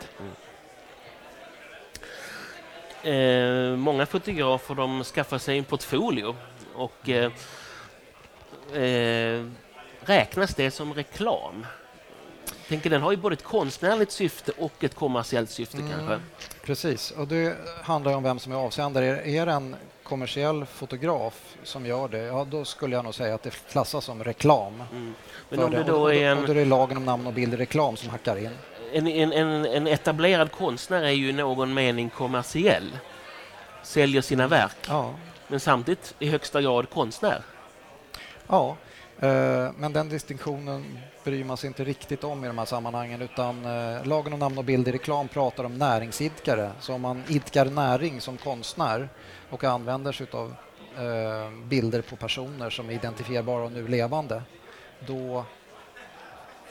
Eh, 3.03 3.77
många 3.77 4.05
fotografer 4.05 4.75
de 4.75 5.03
skaffar 5.03 5.37
sig 5.37 5.57
en 5.57 5.63
portfolio 5.63 6.35
Och 6.75 7.09
eh, 7.09 7.31
eh, 8.83 9.45
räknas 10.01 10.55
det 10.55 10.71
som 10.71 10.93
reklam? 10.93 11.65
Tänker 12.69 12.89
den 12.89 13.01
har 13.01 13.11
ju 13.11 13.17
både 13.17 13.33
ett 13.33 13.43
konstnärligt 13.43 14.11
syfte 14.11 14.51
och 14.57 14.83
ett 14.83 14.95
kommersiellt 14.95 15.49
syfte 15.49 15.77
mm, 15.77 15.91
kanske. 15.91 16.19
Precis, 16.63 17.11
och 17.11 17.27
det 17.27 17.57
handlar 17.83 18.15
om 18.15 18.23
vem 18.23 18.39
som 18.39 18.51
är 18.51 18.55
avsändare. 18.55 19.05
Är 19.05 19.45
det 19.45 19.51
en 19.51 19.75
kommersiell 20.03 20.65
fotograf 20.65 21.55
som 21.63 21.85
gör 21.85 22.07
det, 22.07 22.17
ja 22.17 22.47
då 22.51 22.65
skulle 22.65 22.95
jag 22.95 23.05
nog 23.05 23.15
säga 23.15 23.35
att 23.35 23.43
det 23.43 23.71
klassas 23.71 24.05
som 24.05 24.23
reklam. 24.23 24.83
Mm. 24.91 25.13
Men 25.49 25.63
om 25.63 25.71
det, 25.71 25.83
då 25.83 26.13
är 26.13 26.31
en... 26.31 26.37
Och 26.37 26.45
då 26.45 26.51
är 26.51 26.55
det 26.55 26.65
lagen 26.65 26.97
om 26.97 27.05
namn 27.05 27.27
och 27.27 27.33
bild 27.33 27.53
reklam 27.53 27.97
som 27.97 28.09
hackar 28.09 28.37
in. 28.37 28.49
En, 28.93 29.07
en, 29.07 29.33
en, 29.33 29.65
en 29.65 29.87
etablerad 29.87 30.51
konstnär 30.51 31.03
är 31.03 31.09
ju 31.09 31.29
i 31.29 31.33
någon 31.33 31.73
mening 31.73 32.09
kommersiell. 32.09 32.97
Säljer 33.83 34.21
sina 34.21 34.47
verk. 34.47 34.77
Ja. 34.87 35.13
Men 35.47 35.59
samtidigt 35.59 36.15
i 36.19 36.29
högsta 36.29 36.61
grad 36.61 36.89
konstnär. 36.89 37.41
Ja, 38.47 38.77
men 39.75 39.93
den 39.93 40.09
distinktionen 40.09 40.99
bryr 41.23 41.43
man 41.43 41.57
sig 41.57 41.67
inte 41.67 41.83
riktigt 41.83 42.23
om 42.23 42.43
i 42.43 42.47
de 42.47 42.57
här 42.57 42.65
sammanhangen 42.65 43.21
utan 43.21 43.65
eh, 43.65 44.05
lagen 44.05 44.33
om 44.33 44.39
namn 44.39 44.57
och 44.57 44.65
bild 44.65 44.87
i 44.87 44.91
reklam 44.91 45.27
pratar 45.27 45.63
om 45.63 45.77
näringsidkare. 45.77 46.71
Så 46.79 46.93
om 46.93 47.01
man 47.01 47.23
idkar 47.27 47.65
näring 47.65 48.21
som 48.21 48.37
konstnär 48.37 49.09
och 49.49 49.63
använder 49.63 50.11
sig 50.11 50.27
av 50.31 50.55
eh, 50.97 51.51
bilder 51.63 52.01
på 52.01 52.15
personer 52.15 52.69
som 52.69 52.89
är 52.89 52.93
identifierbara 52.93 53.63
och 53.63 53.71
nu 53.71 53.87
levande 53.87 54.41
då 55.07 55.45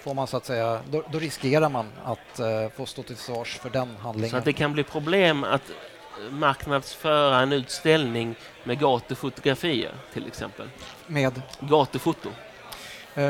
får 0.01 0.15
man 0.15 0.27
så 0.27 0.37
att 0.37 0.45
säga, 0.47 0.81
då, 0.91 1.03
då 1.13 1.19
riskerar 1.19 1.69
man 1.69 1.87
att 2.05 2.41
få 2.77 2.87
stå 2.87 3.03
till 3.03 3.17
svars 3.17 3.59
för 3.59 3.71
den 3.71 3.97
handlingen. 3.97 4.31
Så 4.31 4.37
att 4.37 4.45
det 4.45 4.53
kan 4.53 4.73
bli 4.73 4.85
problem 4.85 5.45
att 5.45 5.63
marknadsföra 6.31 7.41
en 7.41 7.53
utställning 7.53 8.35
med 8.65 8.81
gatufotografier 8.81 9.93
till 10.13 10.27
exempel? 10.27 10.69
Med? 11.07 11.43
Gatufoto. 11.61 12.29
Uh, 13.19 13.25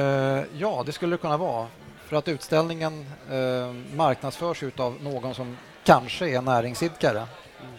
ja, 0.59 0.83
det 0.87 0.92
skulle 0.92 1.14
det 1.14 1.21
kunna 1.21 1.37
vara. 1.37 1.66
För 2.07 2.16
att 2.16 2.28
utställningen 2.28 3.07
uh, 3.33 3.73
marknadsförs 3.97 4.62
av 4.76 5.02
någon 5.02 5.35
som 5.35 5.57
kanske 5.85 6.28
är 6.28 6.42
näringsidkare. 6.42 7.18
Mm. 7.18 7.73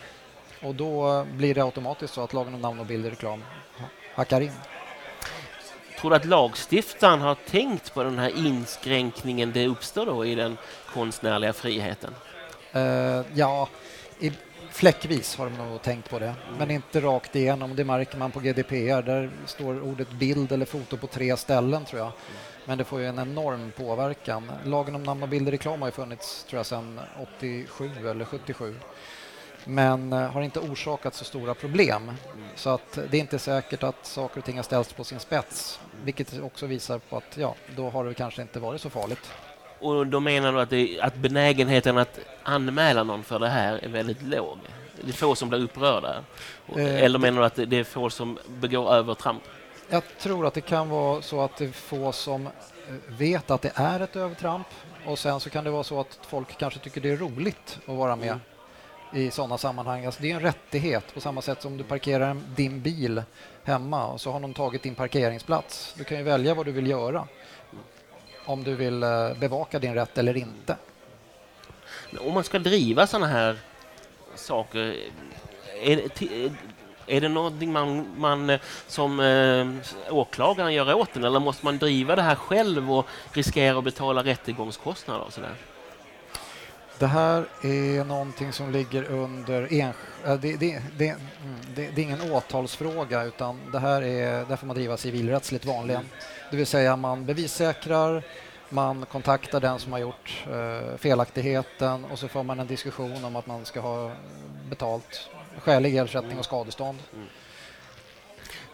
Och 0.61 0.75
då 0.75 1.25
blir 1.31 1.55
det 1.55 1.63
automatiskt 1.63 2.13
så 2.13 2.21
att 2.21 2.33
lagen 2.33 2.53
om 2.53 2.61
namn 2.61 2.79
och 2.79 2.85
bild 2.85 3.05
i 3.05 3.09
reklam 3.09 3.43
hackar 4.15 4.41
in. 4.41 4.51
Tror 5.99 6.09
du 6.09 6.15
att 6.15 6.25
lagstiftaren 6.25 7.21
har 7.21 7.35
tänkt 7.35 7.93
på 7.93 8.03
den 8.03 8.19
här 8.19 8.37
inskränkningen 8.37 9.51
det 9.51 9.67
uppstår 9.67 10.05
då 10.05 10.25
i 10.25 10.35
den 10.35 10.57
konstnärliga 10.93 11.53
friheten? 11.53 12.15
Uh, 12.75 13.25
ja, 13.33 13.69
i, 14.19 14.31
Fläckvis 14.71 15.35
har 15.35 15.49
de 15.49 15.57
nog 15.57 15.81
tänkt 15.81 16.09
på 16.09 16.19
det, 16.19 16.35
men 16.57 16.71
inte 16.71 17.01
rakt 17.01 17.35
igenom. 17.35 17.75
Det 17.75 17.83
märker 17.83 18.17
man 18.17 18.31
på 18.31 18.39
GDPR. 18.39 19.01
Där 19.01 19.31
står 19.45 19.81
ordet 19.81 20.11
bild 20.11 20.51
eller 20.51 20.65
foto 20.65 20.97
på 20.97 21.07
tre 21.07 21.37
ställen, 21.37 21.85
tror 21.85 22.01
jag. 22.01 22.11
Men 22.65 22.77
det 22.77 22.83
får 22.83 22.99
ju 22.99 23.05
en 23.05 23.19
enorm 23.19 23.71
påverkan. 23.77 24.51
Lagen 24.65 24.95
om 24.95 25.03
namn 25.03 25.23
och 25.23 25.29
bild 25.29 25.47
i 25.47 25.51
reklam 25.51 25.81
har 25.81 25.87
ju 25.87 25.91
funnits 25.91 26.43
tror 26.43 26.59
jag, 26.59 26.65
sedan 26.65 26.99
87 27.37 27.89
eller 28.05 28.25
77 28.25 28.75
men 29.63 30.13
eh, 30.13 30.19
har 30.19 30.41
inte 30.41 30.59
orsakat 30.59 31.15
så 31.15 31.25
stora 31.25 31.53
problem. 31.53 32.11
Så 32.55 32.69
att 32.69 32.99
det 33.11 33.17
är 33.17 33.21
inte 33.21 33.39
säkert 33.39 33.83
att 33.83 34.05
saker 34.05 34.39
och 34.39 34.45
ting 34.45 34.55
har 34.55 34.63
ställts 34.63 34.93
på 34.93 35.03
sin 35.03 35.19
spets, 35.19 35.79
vilket 36.03 36.39
också 36.41 36.65
visar 36.65 36.99
på 36.99 37.17
att 37.17 37.37
ja, 37.37 37.55
då 37.75 37.89
har 37.89 38.05
det 38.05 38.13
kanske 38.13 38.41
inte 38.41 38.59
varit 38.59 38.81
så 38.81 38.89
farligt. 38.89 39.31
Och 39.79 40.07
då 40.07 40.19
menar 40.19 40.53
du 40.53 40.61
att, 40.61 40.69
det, 40.69 40.99
att 41.01 41.15
benägenheten 41.15 41.97
att 41.97 42.19
anmäla 42.43 43.03
någon 43.03 43.23
för 43.23 43.39
det 43.39 43.49
här 43.49 43.83
är 43.83 43.89
väldigt 43.89 44.21
låg? 44.21 44.57
Det 45.01 45.09
är 45.09 45.13
få 45.13 45.35
som 45.35 45.49
blir 45.49 45.63
upprörda? 45.63 46.23
Eh, 46.75 47.03
Eller 47.03 47.19
menar 47.19 47.39
du 47.39 47.45
att 47.45 47.69
det 47.69 47.79
är 47.79 47.83
få 47.83 48.09
som 48.09 48.39
begår 48.47 48.93
övertramp? 48.93 49.43
Jag 49.89 50.03
tror 50.19 50.45
att 50.45 50.53
det 50.53 50.61
kan 50.61 50.89
vara 50.89 51.21
så 51.21 51.41
att 51.41 51.57
det 51.57 51.65
är 51.65 51.71
få 51.71 52.11
som 52.11 52.47
eh, 52.47 52.51
vet 53.07 53.51
att 53.51 53.61
det 53.61 53.71
är 53.75 53.99
ett 53.99 54.15
övertramp 54.15 54.67
och 55.05 55.19
sen 55.19 55.39
så 55.39 55.49
kan 55.49 55.63
det 55.63 55.69
vara 55.69 55.83
så 55.83 55.99
att 55.99 56.19
folk 56.27 56.57
kanske 56.57 56.79
tycker 56.79 57.01
det 57.01 57.09
är 57.09 57.17
roligt 57.17 57.79
att 57.85 57.95
vara 57.95 58.15
med 58.15 58.39
mm. 59.11 59.25
i 59.27 59.31
sådana 59.31 59.57
sammanhang. 59.57 60.05
Alltså 60.05 60.21
det 60.21 60.31
är 60.31 60.35
en 60.35 60.41
rättighet 60.41 61.13
på 61.13 61.21
samma 61.21 61.41
sätt 61.41 61.61
som 61.61 61.77
du 61.77 61.83
parkerar 61.83 62.37
din 62.55 62.81
bil 62.81 63.23
hemma 63.63 64.07
och 64.07 64.21
så 64.21 64.31
har 64.31 64.39
någon 64.39 64.53
tagit 64.53 64.83
din 64.83 64.95
parkeringsplats. 64.95 65.93
Du 65.97 66.03
kan 66.03 66.17
ju 66.17 66.23
välja 66.23 66.53
vad 66.53 66.65
du 66.65 66.71
vill 66.71 66.87
göra 66.87 67.27
om 68.49 68.63
du 68.63 68.75
vill 68.75 69.03
eh, 69.03 69.33
bevaka 69.39 69.79
din 69.79 69.93
rätt 69.93 70.17
eller 70.17 70.37
inte. 70.37 70.75
Om 72.19 72.33
man 72.33 72.43
ska 72.43 72.59
driva 72.59 73.07
sådana 73.07 73.27
här 73.27 73.57
saker, 74.35 74.95
är 75.81 75.95
det, 75.95 76.51
är 77.07 77.21
det 77.21 77.29
någonting 77.29 77.71
man, 77.71 78.07
man 78.17 78.49
eh, 78.49 78.59
som 78.87 79.19
eh, 79.19 79.67
åklagaren 80.15 80.73
gör 80.73 80.93
åt 80.93 81.13
den 81.13 81.23
eller 81.23 81.39
måste 81.39 81.65
man 81.65 81.77
driva 81.77 82.15
det 82.15 82.21
här 82.21 82.35
själv 82.35 82.91
och 82.91 83.07
riskera 83.33 83.77
att 83.77 83.83
betala 83.83 84.23
rättegångskostnader 84.23 85.21
och 85.21 85.33
sådär? 85.33 85.55
Det 86.99 87.07
här 87.07 87.45
är 87.61 88.03
någonting 88.03 88.53
som 88.53 88.71
ligger 88.71 89.03
under... 89.03 89.73
Ensk... 89.73 89.99
det, 90.23 90.57
det, 90.57 90.71
mm, 90.73 91.17
det, 91.75 91.89
det, 91.95 92.01
är 92.01 92.03
ingen 92.03 92.31
åtalsfråga 92.31 93.23
utan 93.23 93.71
det 93.71 93.79
här 93.79 94.01
är, 94.01 94.45
där 94.45 94.55
får 94.55 94.67
man 94.67 94.75
driva 94.75 94.97
civilrättsligt 94.97 95.65
vanligen. 95.65 96.09
Det 96.51 96.57
vill 96.57 96.67
säga 96.67 96.95
man 96.95 97.25
bevissäkrar, 97.25 98.23
man 98.69 99.05
kontaktar 99.05 99.59
den 99.59 99.79
som 99.79 99.91
har 99.91 99.99
gjort 99.99 100.45
eh, 100.51 100.97
felaktigheten 100.97 102.05
och 102.05 102.19
så 102.19 102.27
får 102.27 102.43
man 102.43 102.59
en 102.59 102.67
diskussion 102.67 103.25
om 103.25 103.35
att 103.35 103.47
man 103.47 103.65
ska 103.65 103.79
ha 103.79 104.11
betalt 104.69 105.29
skälig 105.57 105.97
ersättning 105.97 106.39
och 106.39 106.45
skadestånd. 106.45 106.97
Mm. 107.13 107.27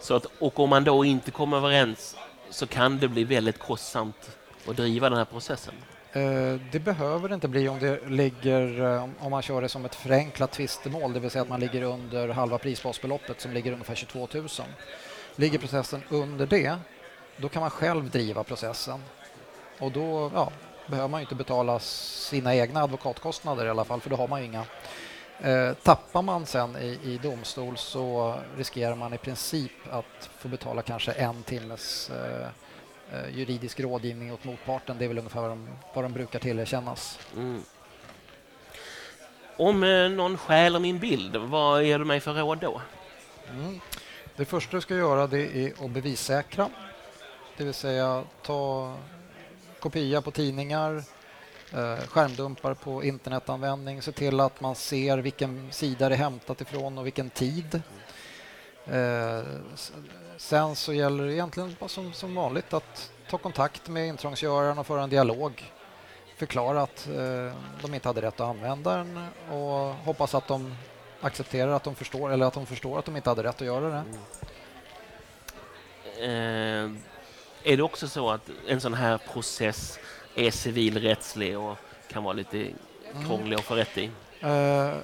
Så 0.00 0.14
att, 0.14 0.26
och 0.38 0.60
om 0.60 0.70
man 0.70 0.84
då 0.84 1.04
inte 1.04 1.30
kommer 1.30 1.56
överens 1.56 2.16
så 2.50 2.66
kan 2.66 2.98
det 2.98 3.08
bli 3.08 3.24
väldigt 3.24 3.58
kostsamt 3.58 4.38
att 4.68 4.76
driva 4.76 5.08
den 5.08 5.18
här 5.18 5.24
processen? 5.24 5.74
Eh, 6.16 6.60
det 6.70 6.78
behöver 6.78 7.28
det 7.28 7.34
inte 7.34 7.48
bli 7.48 7.68
om 7.68 7.78
det 7.78 8.08
ligger, 8.08 8.84
eh, 8.84 9.08
om 9.20 9.30
man 9.30 9.42
kör 9.42 9.62
det 9.62 9.68
som 9.68 9.84
ett 9.84 9.94
förenklat 9.94 10.52
tvistemål, 10.52 11.12
det 11.12 11.20
vill 11.20 11.30
säga 11.30 11.42
att 11.42 11.48
man 11.48 11.60
ligger 11.60 11.82
under 11.82 12.28
halva 12.28 12.58
prisbasbeloppet 12.58 13.40
som 13.40 13.52
ligger 13.52 13.72
ungefär 13.72 13.94
22 13.94 14.28
000. 14.34 14.48
Ligger 15.36 15.58
processen 15.58 16.02
under 16.08 16.46
det, 16.46 16.76
då 17.36 17.48
kan 17.48 17.60
man 17.60 17.70
själv 17.70 18.10
driva 18.10 18.44
processen. 18.44 19.00
Och 19.78 19.92
då 19.92 20.30
ja, 20.34 20.52
behöver 20.86 21.08
man 21.08 21.20
inte 21.20 21.34
betala 21.34 21.78
sina 21.78 22.54
egna 22.54 22.82
advokatkostnader 22.82 23.66
i 23.66 23.70
alla 23.70 23.84
fall, 23.84 24.00
för 24.00 24.10
då 24.10 24.16
har 24.16 24.28
man 24.28 24.40
ju 24.40 24.46
inga. 24.46 24.64
Eh, 25.40 25.72
tappar 25.72 26.22
man 26.22 26.46
sen 26.46 26.76
i, 26.76 26.98
i, 27.04 27.18
domstol 27.22 27.76
så 27.76 28.34
riskerar 28.56 28.94
man 28.94 29.14
i 29.14 29.18
princip 29.18 29.72
att 29.90 30.30
få 30.38 30.48
betala 30.48 30.82
kanske 30.82 31.12
en 31.12 31.42
timmes 31.42 32.10
eh, 32.10 32.48
juridisk 33.34 33.80
rådgivning 33.80 34.32
åt 34.32 34.44
motparten. 34.44 34.98
Det 34.98 35.04
är 35.04 35.08
väl 35.08 35.18
ungefär 35.18 35.40
vad 35.40 35.50
de, 35.50 35.68
vad 35.94 36.04
de 36.04 36.12
brukar 36.12 36.38
tillerkännas. 36.38 37.18
Mm. 37.36 37.62
Om 39.56 39.84
eh, 39.84 40.08
någon 40.08 40.38
stjäler 40.38 40.78
min 40.78 40.98
bild, 40.98 41.36
vad 41.36 41.84
ger 41.84 41.98
du 41.98 42.04
mig 42.04 42.20
för 42.20 42.34
råd 42.34 42.58
då? 42.58 42.80
Mm. 43.50 43.80
Det 44.36 44.44
första 44.44 44.76
du 44.76 44.80
ska 44.80 44.94
göra 44.94 45.26
det 45.26 45.56
är 45.56 45.84
att 45.84 45.90
bevissäkra. 45.90 46.70
Det 47.56 47.64
vill 47.64 47.74
säga 47.74 48.24
ta 48.42 48.94
kopia 49.80 50.22
på 50.22 50.30
tidningar, 50.30 51.02
eh, 51.72 51.96
skärmdumpar 51.96 52.74
på 52.74 53.04
internetanvändning, 53.04 54.02
se 54.02 54.12
till 54.12 54.40
att 54.40 54.60
man 54.60 54.74
ser 54.74 55.18
vilken 55.18 55.72
sida 55.72 56.08
det 56.08 56.14
är 56.14 56.18
hämtat 56.18 56.60
ifrån 56.60 56.98
och 56.98 57.06
vilken 57.06 57.30
tid. 57.30 57.82
Eh, 58.90 59.42
sen 60.36 60.76
så 60.76 60.92
gäller 60.92 61.24
det 61.24 61.34
egentligen 61.34 61.76
som, 61.86 62.12
som 62.12 62.34
vanligt 62.34 62.72
att 62.72 63.10
ta 63.30 63.38
kontakt 63.38 63.88
med 63.88 64.08
intrångsgöraren 64.08 64.78
och 64.78 64.86
föra 64.86 65.02
en 65.02 65.10
dialog. 65.10 65.72
Förklara 66.36 66.82
att 66.82 67.06
eh, 67.06 67.52
de 67.82 67.94
inte 67.94 68.08
hade 68.08 68.22
rätt 68.22 68.40
att 68.40 68.48
använda 68.48 68.96
den 68.96 69.26
och 69.50 69.94
hoppas 69.94 70.34
att 70.34 70.48
de 70.48 70.74
accepterar 71.20 71.72
att 71.72 71.84
de 71.84 71.94
förstår 71.94 72.32
eller 72.32 72.46
att 72.46 72.54
de 72.54 72.66
förstår 72.66 72.98
att 72.98 73.04
de 73.04 73.16
inte 73.16 73.30
hade 73.30 73.42
rätt 73.42 73.60
att 73.60 73.66
göra 73.66 73.88
det. 73.88 74.04
Mm. 76.20 76.96
Eh, 76.96 77.00
är 77.72 77.76
det 77.76 77.82
också 77.82 78.08
så 78.08 78.30
att 78.30 78.50
en 78.68 78.80
sån 78.80 78.94
här 78.94 79.18
process 79.18 79.98
är 80.34 80.50
civilrättslig 80.50 81.58
och 81.58 81.76
kan 82.08 82.24
vara 82.24 82.34
lite 82.34 82.58
mm. 82.58 83.26
krånglig 83.26 83.56
att 83.56 83.64
få 83.64 83.74
rätt 83.74 83.98
i? 83.98 84.10
Uh, 84.44 84.94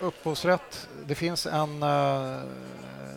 upphovsrätt, 0.00 0.88
det 1.06 1.14
finns, 1.14 1.46
en, 1.46 1.82
eh, 1.82 2.40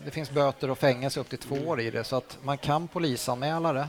det 0.04 0.10
finns 0.10 0.30
böter 0.30 0.70
och 0.70 0.78
fängelse 0.78 1.20
upp 1.20 1.28
till 1.28 1.38
två 1.38 1.54
år 1.54 1.80
i 1.80 1.90
det 1.90 2.04
så 2.04 2.16
att 2.16 2.38
man 2.42 2.58
kan 2.58 2.88
polisanmäla 2.88 3.72
det 3.72 3.88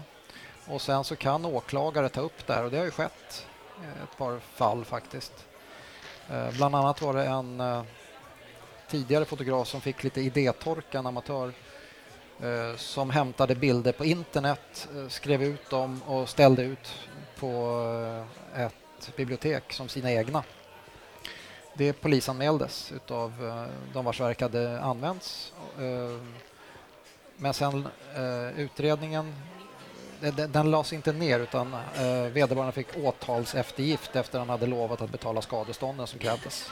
och 0.67 0.81
sen 0.81 1.03
så 1.03 1.15
kan 1.15 1.45
åklagare 1.45 2.09
ta 2.09 2.21
upp 2.21 2.47
det 2.47 2.53
här 2.53 2.63
och 2.63 2.71
det 2.71 2.77
har 2.77 2.85
ju 2.85 2.91
skett 2.91 3.47
eh, 3.83 4.03
ett 4.03 4.17
par 4.17 4.39
fall 4.39 4.85
faktiskt. 4.85 5.33
Eh, 6.29 6.51
bland 6.57 6.75
annat 6.75 7.01
var 7.01 7.13
det 7.13 7.25
en 7.25 7.63
tidigare 8.89 9.25
fotograf 9.25 9.67
som 9.67 9.81
fick 9.81 10.03
lite 10.03 10.21
idétorka, 10.21 10.99
en 10.99 11.07
amatör 11.07 11.53
som 12.77 13.09
hämtade 13.09 13.55
bilder 13.55 13.91
på 13.91 14.05
internet, 14.05 14.87
skrev 15.09 15.43
ut 15.43 15.69
dem 15.69 16.01
och 16.07 16.29
ställde 16.29 16.63
ut 16.63 16.93
på 17.39 18.25
ett 18.55 19.15
bibliotek 19.15 19.73
som 19.73 19.89
sina 19.89 20.11
egna. 20.11 20.43
Det 21.77 21.94
polisanmäldes 21.94 22.94
av 23.08 23.34
de 23.94 24.05
vars 24.05 24.20
verk 24.20 24.41
hade 24.41 24.82
använts. 24.82 25.53
men 27.38 27.53
sen 27.53 27.88
eh, 28.15 28.60
utredningen 28.60 29.34
den, 30.20 30.51
den 30.51 30.72
lades 30.72 30.94
inte 30.94 31.13
ner 31.13 31.39
utan 31.39 31.74
eh, 31.74 32.32
vederbörande 32.32 32.72
fick 32.72 32.88
åtalseftergift 32.98 34.15
efter 34.15 34.39
han 34.39 34.50
hade 34.50 34.67
lovat 34.67 35.01
att 35.01 35.12
betala 35.12 35.41
skadestånden 35.41 36.08
som 36.08 36.20
krävdes. 36.20 36.72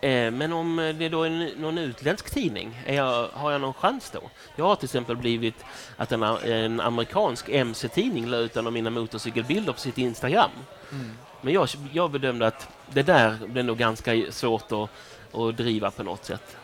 Eh, 0.00 0.30
men 0.30 0.52
om 0.52 0.76
det 0.98 1.08
då 1.08 1.22
är 1.22 1.60
någon 1.60 1.78
utländsk 1.78 2.30
tidning, 2.30 2.82
jag, 2.86 3.28
har 3.28 3.52
jag 3.52 3.60
någon 3.60 3.74
chans 3.74 4.10
då? 4.10 4.20
Jag 4.56 4.64
har 4.64 4.76
till 4.76 4.84
exempel 4.84 5.16
blivit 5.16 5.64
att 5.96 6.12
en, 6.12 6.22
en 6.22 6.80
amerikansk 6.80 7.48
MC-tidning 7.48 8.26
la 8.26 8.36
ut 8.36 8.56
en 8.56 8.66
av 8.66 8.72
mina 8.72 8.90
motorcykelbilder 8.90 9.72
på 9.72 9.80
sitt 9.80 9.98
Instagram. 9.98 10.50
Mm. 10.92 11.10
Men 11.40 11.54
jag, 11.54 11.68
jag 11.92 12.10
bedömde 12.10 12.46
att 12.46 12.68
det 12.92 13.02
där 13.02 13.46
blir 13.46 13.62
nog 13.62 13.78
ganska 13.78 14.12
svårt 14.30 14.72
att, 14.72 14.90
att 15.34 15.56
driva 15.56 15.90
på 15.90 16.02
något 16.02 16.24
sätt. 16.24 16.56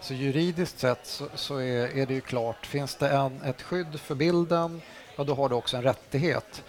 Så 0.00 0.14
juridiskt 0.14 0.78
sett 0.78 1.06
så, 1.06 1.28
så 1.34 1.56
är, 1.56 1.98
är, 1.98 2.06
det 2.06 2.14
ju 2.14 2.20
klart, 2.20 2.66
finns 2.66 2.94
det 2.94 3.08
en, 3.08 3.42
ett 3.42 3.62
skydd 3.62 4.00
för 4.00 4.14
bilden, 4.14 4.82
ja 5.16 5.24
då 5.24 5.34
har 5.34 5.48
du 5.48 5.54
också 5.54 5.76
en 5.76 5.82
rättighet. 5.82 6.64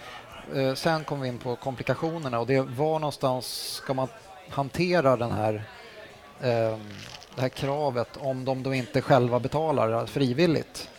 Eh, 0.55 0.73
sen 0.73 1.03
kommer 1.03 1.23
vi 1.23 1.27
in 1.27 1.37
på 1.37 1.55
komplikationerna 1.55 2.39
och 2.39 2.47
det 2.47 2.61
var 2.61 2.99
någonstans 2.99 3.73
ska 3.73 3.93
man 3.93 4.07
hantera 4.49 5.17
den 5.17 5.31
här, 5.31 5.53
eh, 6.41 6.77
det 7.35 7.41
här 7.41 7.49
kravet 7.49 8.17
om 8.17 8.45
de 8.45 8.63
då 8.63 8.73
inte 8.73 9.01
själva 9.01 9.39
betalar 9.39 10.05
frivilligt. 10.05 10.89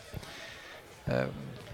Eh, 1.04 1.24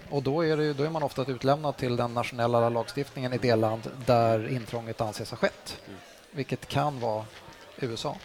och 0.09 0.23
då 0.23 0.45
är, 0.45 0.57
det, 0.57 0.73
då 0.73 0.83
är 0.83 0.89
man 0.89 1.03
ofta 1.03 1.25
utlämnad 1.27 1.77
till 1.77 1.95
den 1.95 2.13
nationella 2.13 2.69
lagstiftningen 2.69 3.33
i 3.33 3.37
det 3.37 3.55
land 3.55 3.91
där 4.05 4.47
intrånget 4.47 5.01
anses 5.01 5.29
ha 5.29 5.37
skett, 5.37 5.81
vilket 6.31 6.67
kan 6.67 6.99
vara 6.99 7.25
USA. 7.77 8.17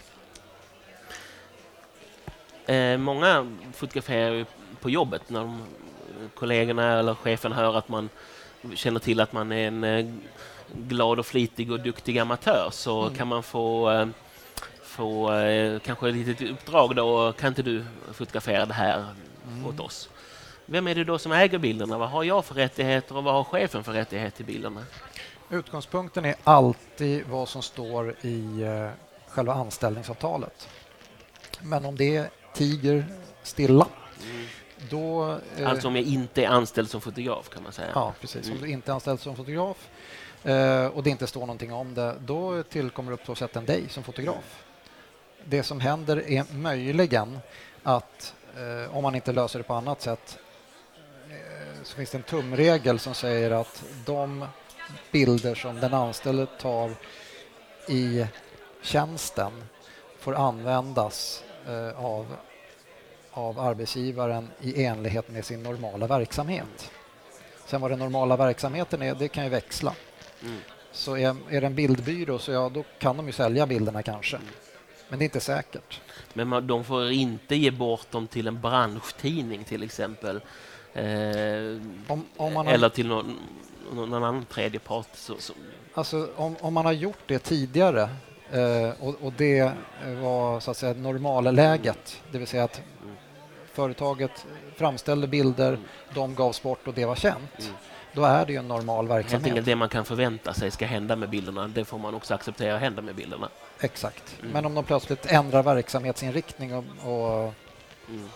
Eh, 2.66 2.98
många 2.98 3.56
fotograferar 3.72 4.46
på 4.80 4.90
jobbet 4.90 5.30
när 5.30 5.40
de, 5.40 5.62
kollegorna 6.34 6.98
eller 6.98 7.14
chefen 7.14 7.52
hör 7.52 7.78
att 7.78 7.88
man 7.88 8.08
känner 8.74 9.00
till 9.00 9.20
att 9.20 9.32
man 9.32 9.52
är 9.52 9.68
en 9.68 9.84
eh, 9.84 10.06
glad 10.74 11.18
och 11.18 11.26
flitig 11.26 11.72
och 11.72 11.80
duktig 11.80 12.18
amatör 12.18 12.68
så 12.72 13.02
mm. 13.02 13.14
kan 13.14 13.28
man 13.28 13.42
få, 13.42 13.90
eh, 13.90 14.06
få 14.82 15.32
eh, 15.32 15.78
kanske 15.78 16.08
ett 16.08 16.14
litet 16.14 16.50
uppdrag 16.50 16.96
då. 16.96 17.32
Kan 17.32 17.48
inte 17.48 17.62
du 17.62 17.84
fotografera 18.12 18.66
det 18.66 18.74
här 18.74 19.06
mm. 19.48 19.66
åt 19.66 19.80
oss? 19.80 20.08
Vem 20.66 20.88
är 20.88 20.94
det 20.94 21.04
då 21.04 21.18
som 21.18 21.32
äger 21.32 21.58
bilderna? 21.58 21.98
Vad 21.98 22.08
har 22.08 22.24
jag 22.24 22.44
för 22.44 22.54
rättigheter 22.54 23.16
och 23.16 23.24
vad 23.24 23.34
har 23.34 23.44
chefen 23.44 23.84
för 23.84 23.92
rättigheter 23.92 24.36
till 24.36 24.46
bilderna? 24.46 24.84
Utgångspunkten 25.50 26.24
är 26.24 26.34
alltid 26.44 27.26
vad 27.26 27.48
som 27.48 27.62
står 27.62 28.14
i 28.20 28.62
eh, 28.62 28.90
själva 29.28 29.54
anställningsavtalet. 29.54 30.68
Men 31.60 31.84
om 31.84 31.96
det 31.96 32.30
tiger 32.54 33.04
stilla 33.42 33.86
mm. 34.22 34.46
Då, 34.90 35.38
eh, 35.58 35.68
alltså 35.68 35.88
om 35.88 35.96
jag 35.96 36.04
inte 36.04 36.44
är 36.44 36.48
anställd 36.48 36.90
som 36.90 37.00
fotograf 37.00 37.48
kan 37.48 37.62
man 37.62 37.72
säga? 37.72 37.88
Ja, 37.94 38.12
precis. 38.20 38.46
Mm. 38.46 38.58
Om 38.58 38.64
du 38.64 38.70
inte 38.70 38.90
är 38.90 38.94
anställd 38.94 39.20
som 39.20 39.36
fotograf 39.36 39.88
eh, 40.44 40.86
och 40.86 41.02
det 41.02 41.10
inte 41.10 41.26
står 41.26 41.40
någonting 41.40 41.72
om 41.72 41.94
det, 41.94 42.14
då 42.20 42.62
tillkommer 42.62 43.12
upphovsrätten 43.12 43.66
dig 43.66 43.88
som 43.88 44.02
fotograf. 44.02 44.64
Det 45.44 45.62
som 45.62 45.80
händer 45.80 46.30
är 46.30 46.54
möjligen 46.54 47.38
att 47.82 48.34
eh, 48.56 48.96
om 48.96 49.02
man 49.02 49.14
inte 49.14 49.32
löser 49.32 49.58
det 49.58 49.62
på 49.62 49.74
annat 49.74 50.02
sätt 50.02 50.38
så 51.84 51.96
finns 51.96 52.10
det 52.10 52.18
en 52.18 52.22
tumregel 52.22 52.98
som 52.98 53.14
säger 53.14 53.50
att 53.50 53.84
de 54.04 54.46
bilder 55.12 55.54
som 55.54 55.80
den 55.80 55.94
anställde 55.94 56.46
tar 56.46 56.94
i 57.88 58.26
tjänsten 58.82 59.52
får 60.18 60.34
användas 60.34 61.44
eh, 61.66 62.04
av 62.04 62.36
av 63.32 63.60
arbetsgivaren 63.60 64.48
i 64.60 64.84
enlighet 64.84 65.28
med 65.28 65.44
sin 65.44 65.62
normala 65.62 66.06
verksamhet. 66.06 66.90
Sen 67.66 67.80
vad 67.80 67.90
den 67.90 67.98
normala 67.98 68.36
verksamheten 68.36 69.02
är, 69.02 69.14
det 69.14 69.28
kan 69.28 69.44
ju 69.44 69.50
växla. 69.50 69.94
Mm. 70.42 70.58
Så 70.92 71.16
är, 71.16 71.36
är 71.50 71.60
det 71.60 71.66
en 71.66 71.74
bildbyrå 71.74 72.38
så 72.38 72.52
ja, 72.52 72.68
då 72.74 72.84
kan 72.98 73.16
de 73.16 73.26
ju 73.26 73.32
sälja 73.32 73.66
bilderna 73.66 74.02
kanske. 74.02 74.36
Mm. 74.36 74.48
Men 75.08 75.18
det 75.18 75.22
är 75.22 75.26
inte 75.26 75.40
säkert. 75.40 76.00
Men 76.32 76.48
man, 76.48 76.66
de 76.66 76.84
får 76.84 77.10
inte 77.10 77.56
ge 77.56 77.70
bort 77.70 78.10
dem 78.10 78.26
till 78.26 78.48
en 78.48 78.60
branschtidning 78.60 79.64
till 79.64 79.82
exempel? 79.82 80.40
Eh, 80.94 81.80
om, 82.08 82.24
om 82.36 82.56
har... 82.56 82.64
Eller 82.64 82.88
till 82.88 83.06
någon, 83.06 83.38
någon 83.92 84.14
annan 84.14 84.44
tredje 84.44 84.80
part? 84.80 85.08
Så, 85.14 85.34
så. 85.38 85.52
Alltså, 85.94 86.28
om, 86.36 86.56
om 86.60 86.74
man 86.74 86.84
har 86.84 86.92
gjort 86.92 87.22
det 87.26 87.38
tidigare 87.38 88.02
eh, 88.50 88.90
och, 89.00 89.14
och, 89.20 89.32
det 89.36 89.72
var 90.22 90.60
så 90.60 90.70
att 90.70 90.76
säga 90.76 90.94
normalläget, 90.94 92.22
det 92.30 92.38
vill 92.38 92.46
säga 92.46 92.64
att 92.64 92.80
företaget 93.72 94.46
framställde 94.76 95.26
bilder, 95.26 95.78
de 96.14 96.34
gavs 96.34 96.62
bort 96.62 96.88
och 96.88 96.94
det 96.94 97.04
var 97.04 97.16
känt. 97.16 97.60
Mm. 97.60 97.74
Då 98.14 98.24
är 98.24 98.46
det 98.46 98.52
ju 98.52 98.58
en 98.58 98.68
normal 98.68 99.08
verksamhet. 99.08 99.54
Helt 99.54 99.66
det 99.66 99.76
man 99.76 99.88
kan 99.88 100.04
förvänta 100.04 100.54
sig 100.54 100.70
ska 100.70 100.86
hända 100.86 101.16
med 101.16 101.30
bilderna, 101.30 101.68
det 101.68 101.84
får 101.84 101.98
man 101.98 102.14
också 102.14 102.34
acceptera 102.34 102.78
händer 102.78 103.02
med 103.02 103.14
bilderna. 103.14 103.48
Exakt. 103.80 104.36
Mm. 104.40 104.52
Men 104.52 104.66
om 104.66 104.74
de 104.74 104.84
plötsligt 104.84 105.26
ändrar 105.26 105.62
verksamhetsinriktning 105.62 106.74
och, 106.74 106.84
och 107.02 107.54
mm. 108.08 108.28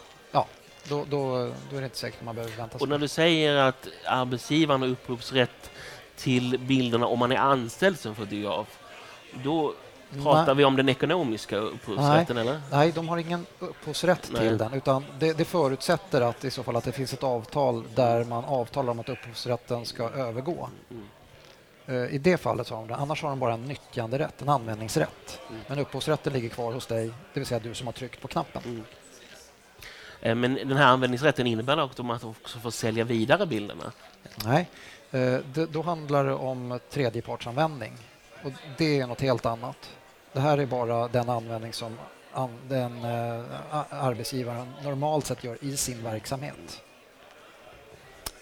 Då, 0.88 1.04
då, 1.10 1.52
då, 1.70 1.76
är 1.76 1.80
det 1.80 1.84
inte 1.84 1.98
säkert 1.98 2.22
man 2.22 2.34
behöver 2.34 2.56
vänta 2.56 2.78
sig. 2.78 2.84
Och 2.84 2.88
när 2.88 2.98
du 2.98 3.08
säger 3.08 3.56
att 3.56 3.88
arbetsgivaren 4.06 4.80
har 4.80 4.88
upphovsrätt 4.88 5.70
till 6.16 6.58
bilderna 6.58 7.06
om 7.06 7.18
man 7.18 7.32
är 7.32 7.36
anställd 7.36 7.98
som 7.98 8.14
fotograf, 8.14 8.78
då 9.44 9.74
Pratar 10.22 10.54
vi 10.54 10.64
om 10.64 10.76
den 10.76 10.88
ekonomiska 10.88 11.56
upphovsrätten? 11.56 12.36
Nej, 12.36 12.48
eller? 12.48 12.60
Nej 12.70 12.92
de 12.92 13.08
har 13.08 13.18
ingen 13.18 13.46
upphovsrätt 13.58 14.28
Nej. 14.32 14.48
till 14.48 14.58
den. 14.58 14.74
Utan 14.74 15.04
det, 15.18 15.32
det, 15.38 15.44
förutsätter 15.44 16.20
att 16.20 16.44
i 16.44 16.50
så 16.50 16.62
fall 16.62 16.76
att 16.76 16.84
det 16.84 16.92
finns 16.92 17.12
ett 17.12 17.22
avtal 17.22 17.84
där 17.94 18.24
man 18.24 18.44
avtalar 18.44 18.90
om 18.90 19.00
att 19.00 19.08
upphovsrätten 19.08 19.86
ska 19.86 20.10
övergå. 20.10 20.68
Mm. 20.90 21.04
Uh, 21.88 22.14
I 22.14 22.18
det 22.18 22.36
fallet 22.36 22.68
har 22.68 22.76
de 22.76 22.88
det. 22.88 22.96
Annars 22.96 23.22
har 23.22 23.30
de 23.30 23.38
bara 23.38 23.54
en 23.54 23.64
nyttjanderätt, 23.64 24.42
en 24.42 24.48
användningsrätt. 24.48 25.40
Mm. 25.50 25.60
Men 25.66 25.78
upphovsrätten 25.78 26.32
ligger 26.32 26.48
kvar 26.48 26.72
hos 26.72 26.86
dig, 26.86 27.06
det 27.06 27.40
vill 27.40 27.46
säga 27.46 27.60
du 27.60 27.74
som 27.74 27.86
har 27.86 27.92
tryckt 27.92 28.20
på 28.20 28.28
knappen. 28.28 28.62
Mm. 28.64 28.84
Eh, 30.20 30.34
men 30.34 30.54
den 30.54 30.76
här 30.76 30.86
användningsrätten 30.86 31.46
innebär 31.46 31.82
också 31.82 32.02
att 32.02 32.06
man 32.06 32.20
också 32.22 32.58
får 32.58 32.70
sälja 32.70 33.04
vidare 33.04 33.46
bilderna? 33.46 33.92
Nej, 34.44 34.68
det, 35.10 35.72
då 35.72 35.82
handlar 35.82 36.24
det 36.24 36.34
om 36.34 36.80
tredjepartsanvändning. 36.90 37.92
Och 38.42 38.52
det 38.76 39.00
är 39.00 39.06
något 39.06 39.20
helt 39.20 39.46
annat. 39.46 39.90
Det 40.32 40.40
här 40.40 40.58
är 40.58 40.66
bara 40.66 41.08
den 41.08 41.28
användning 41.28 41.72
som 41.72 41.96
den 42.68 43.04
eh, 43.04 43.44
arbetsgivaren 43.90 44.72
normalt 44.82 45.26
sett 45.26 45.44
gör 45.44 45.64
i 45.64 45.76
sin 45.76 46.02
verksamhet. 46.02 46.82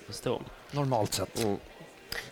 Förstår. 0.07 0.43
Normalt 0.71 1.13
sett. 1.13 1.45
Mm. 1.45 1.57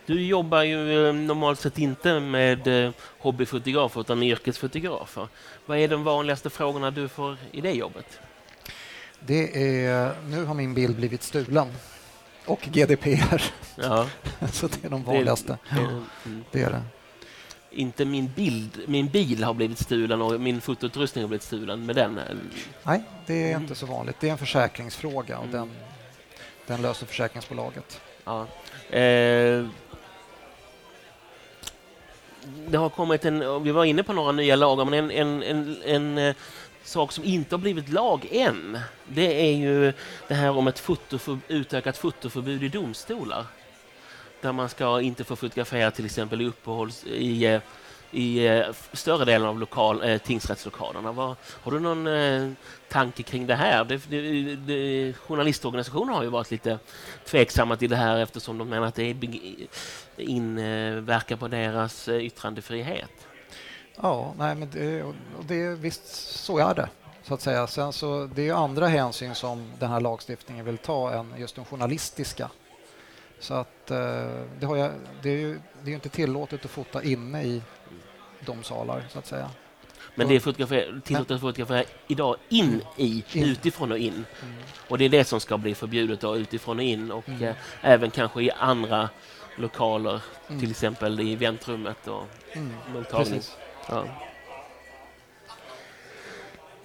Du 0.07 0.25
jobbar 0.25 0.63
ju 0.63 1.09
eh, 1.09 1.15
normalt 1.15 1.61
sett 1.61 1.79
inte 1.79 2.21
med 2.21 2.87
eh, 2.87 2.93
hobbyfotografer 3.19 4.01
utan 4.01 4.23
yrkesfotografer. 4.23 5.29
Vad 5.67 5.79
är 5.79 5.89
de 5.89 6.05
vanligaste 6.05 6.51
frågorna 6.51 6.91
du 6.91 7.09
får 7.09 7.37
i 7.53 7.61
det 7.61 7.73
jobbet? 7.73 8.21
Det 9.27 9.75
är, 9.85 10.15
nu 10.29 10.45
har 10.45 10.55
min 10.55 10.75
bild 10.75 10.97
blivit 10.97 11.23
stulen 11.23 11.69
och 12.47 12.61
GDPR. 12.61 13.43
Ja. 13.77 14.07
Så 14.53 14.67
det 14.67 14.85
är 14.85 14.91
de 14.91 15.05
vanligaste. 15.05 15.59
Det, 15.71 15.77
det, 15.77 15.81
mm. 15.81 16.45
det 16.51 16.63
är 16.63 16.71
det 16.71 16.83
inte 17.75 18.05
min, 18.05 18.33
bild, 18.37 18.81
min 18.87 19.09
bil 19.09 19.45
har 19.45 19.55
blivit 19.55 19.79
stulen 19.79 20.23
och 20.23 20.41
min 20.41 20.61
fotoutrustning 20.61 21.25
har 21.25 21.29
blivit 21.29 21.43
stulen 21.43 21.87
med 21.87 21.97
den? 21.97 22.21
Nej, 22.83 23.03
det 23.27 23.35
är 23.35 23.51
mm. 23.51 23.63
inte 23.63 23.75
så 23.75 23.87
vanligt. 23.87 24.17
Det 24.21 24.29
är 24.29 24.33
en 24.33 24.39
försäkringsfråga 24.39 25.39
och 25.39 25.45
mm. 25.45 25.57
den, 25.57 25.71
den 26.67 26.83
löser 26.83 27.07
försäkringsbolaget. 27.07 28.01
Ja. 28.25 28.47
Eh, 28.91 29.67
det 32.69 32.77
har 32.77 32.89
kommit 32.89 33.25
en, 33.25 33.63
vi 33.63 33.71
var 33.71 33.85
inne 33.85 34.03
på 34.03 34.13
några 34.13 34.33
nya 34.33 34.57
lagar, 34.57 34.85
men 34.85 34.95
en, 34.95 35.11
en, 35.11 35.43
en, 35.43 35.77
en 35.85 36.19
eh, 36.19 36.35
sak 36.85 37.13
som 37.13 37.25
inte 37.25 37.55
har 37.55 37.61
blivit 37.61 37.89
lag 37.89 38.29
än, 38.31 38.79
det 39.09 39.51
är 39.51 39.57
ju 39.57 39.93
det 40.29 40.35
här 40.35 40.51
om 40.51 40.69
ett 40.69 40.79
fotoför, 40.79 41.39
utökat 41.49 41.99
fotoförbud 41.99 42.63
i 42.65 42.69
domstolar 42.69 43.47
där 44.41 44.53
man 44.53 44.69
ska 44.69 45.01
inte 45.01 45.25
få 45.25 45.37
fotografera 45.37 45.91
till 45.91 46.05
exempel 46.05 46.41
i 46.41 46.47
uppehålls... 46.47 47.05
i, 47.05 47.45
eh, 47.45 47.61
i 48.13 48.47
eh, 48.47 48.67
större 48.93 49.25
delen 49.25 49.49
av 49.49 49.59
lokal, 49.59 50.03
eh, 50.03 50.19
tingsrättslokalerna. 50.19 51.13
Var, 51.13 51.37
har 51.45 51.73
du 51.73 51.81
någon 51.81 52.07
eh, 52.07 52.53
tanke 52.89 53.23
kring 53.23 53.47
det 53.47 53.55
här? 53.55 53.85
Det, 53.85 54.01
det, 54.09 54.57
det, 54.57 55.13
journalistorganisationer 55.13 56.13
har 56.13 56.23
ju 56.23 56.29
varit 56.29 56.51
lite 56.51 56.79
tveksamma 57.25 57.77
till 57.77 57.91
det 57.91 57.97
här 57.97 58.19
eftersom 58.19 58.59
de 58.59 58.69
menar 58.69 58.87
att 58.87 58.95
det 58.95 59.17
inverkar 60.17 61.37
på 61.37 61.49
deras 61.49 62.09
eh, 62.09 62.25
yttrandefrihet. 62.25 63.32
Ja, 63.97 64.35
nej, 64.39 64.55
men 64.55 64.71
det, 64.71 65.13
det, 65.47 65.69
visst 65.69 66.07
så 66.45 66.59
är 66.59 66.75
det. 66.75 66.89
Så 67.23 67.35
att 67.35 67.41
säga. 67.41 67.67
Sen 67.67 67.93
så, 67.93 68.29
det 68.35 68.49
är 68.49 68.55
andra 68.55 68.87
hänsyn 68.87 69.35
som 69.35 69.73
den 69.79 69.91
här 69.91 70.01
lagstiftningen 70.01 70.65
vill 70.65 70.79
ta 70.79 71.13
än 71.13 71.35
just 71.39 71.57
de 71.57 71.65
journalistiska. 71.65 72.51
Så 73.41 73.55
att 73.55 73.91
eh, 73.91 73.99
det, 74.61 74.79
jag, 74.79 74.91
det, 75.23 75.31
är 75.31 75.37
ju, 75.37 75.61
det 75.83 75.91
är 75.91 75.95
inte 75.95 76.09
tillåtet 76.09 76.65
att 76.65 76.71
fota 76.71 77.03
inne 77.03 77.45
i 77.45 77.63
domsalar, 78.47 79.05
så 79.11 79.19
att 79.19 79.27
säga. 79.27 79.51
Men 80.15 80.29
det 80.29 80.35
är 80.35 80.41
fotografera, 80.41 81.01
tillåtet 81.01 81.31
att 81.31 81.41
fotografera 81.41 81.85
idag 82.07 82.37
in 82.49 82.83
i, 82.97 83.25
in. 83.33 83.45
utifrån 83.45 83.93
och 83.93 83.99
in. 83.99 84.13
Mm. 84.13 84.55
Och 84.89 84.99
det 84.99 85.05
är 85.05 85.09
det 85.09 85.25
som 85.25 85.41
ska 85.41 85.59
bli 85.59 85.75
förbjudet 85.75 86.21
då, 86.21 86.37
utifrån 86.37 86.79
och 86.79 86.85
in 86.85 87.13
och 87.13 87.29
mm. 87.29 87.43
eh, 87.43 87.55
även 87.83 88.11
kanske 88.11 88.43
i 88.43 88.51
andra 88.51 89.09
lokaler, 89.57 90.23
mm. 90.49 90.61
till 90.61 90.71
exempel 90.71 91.21
i 91.21 91.37
väntrummet 91.37 92.09
och 92.09 92.27
mm. 92.53 92.75
mottagning. 92.95 93.41
Ja. 93.89 94.05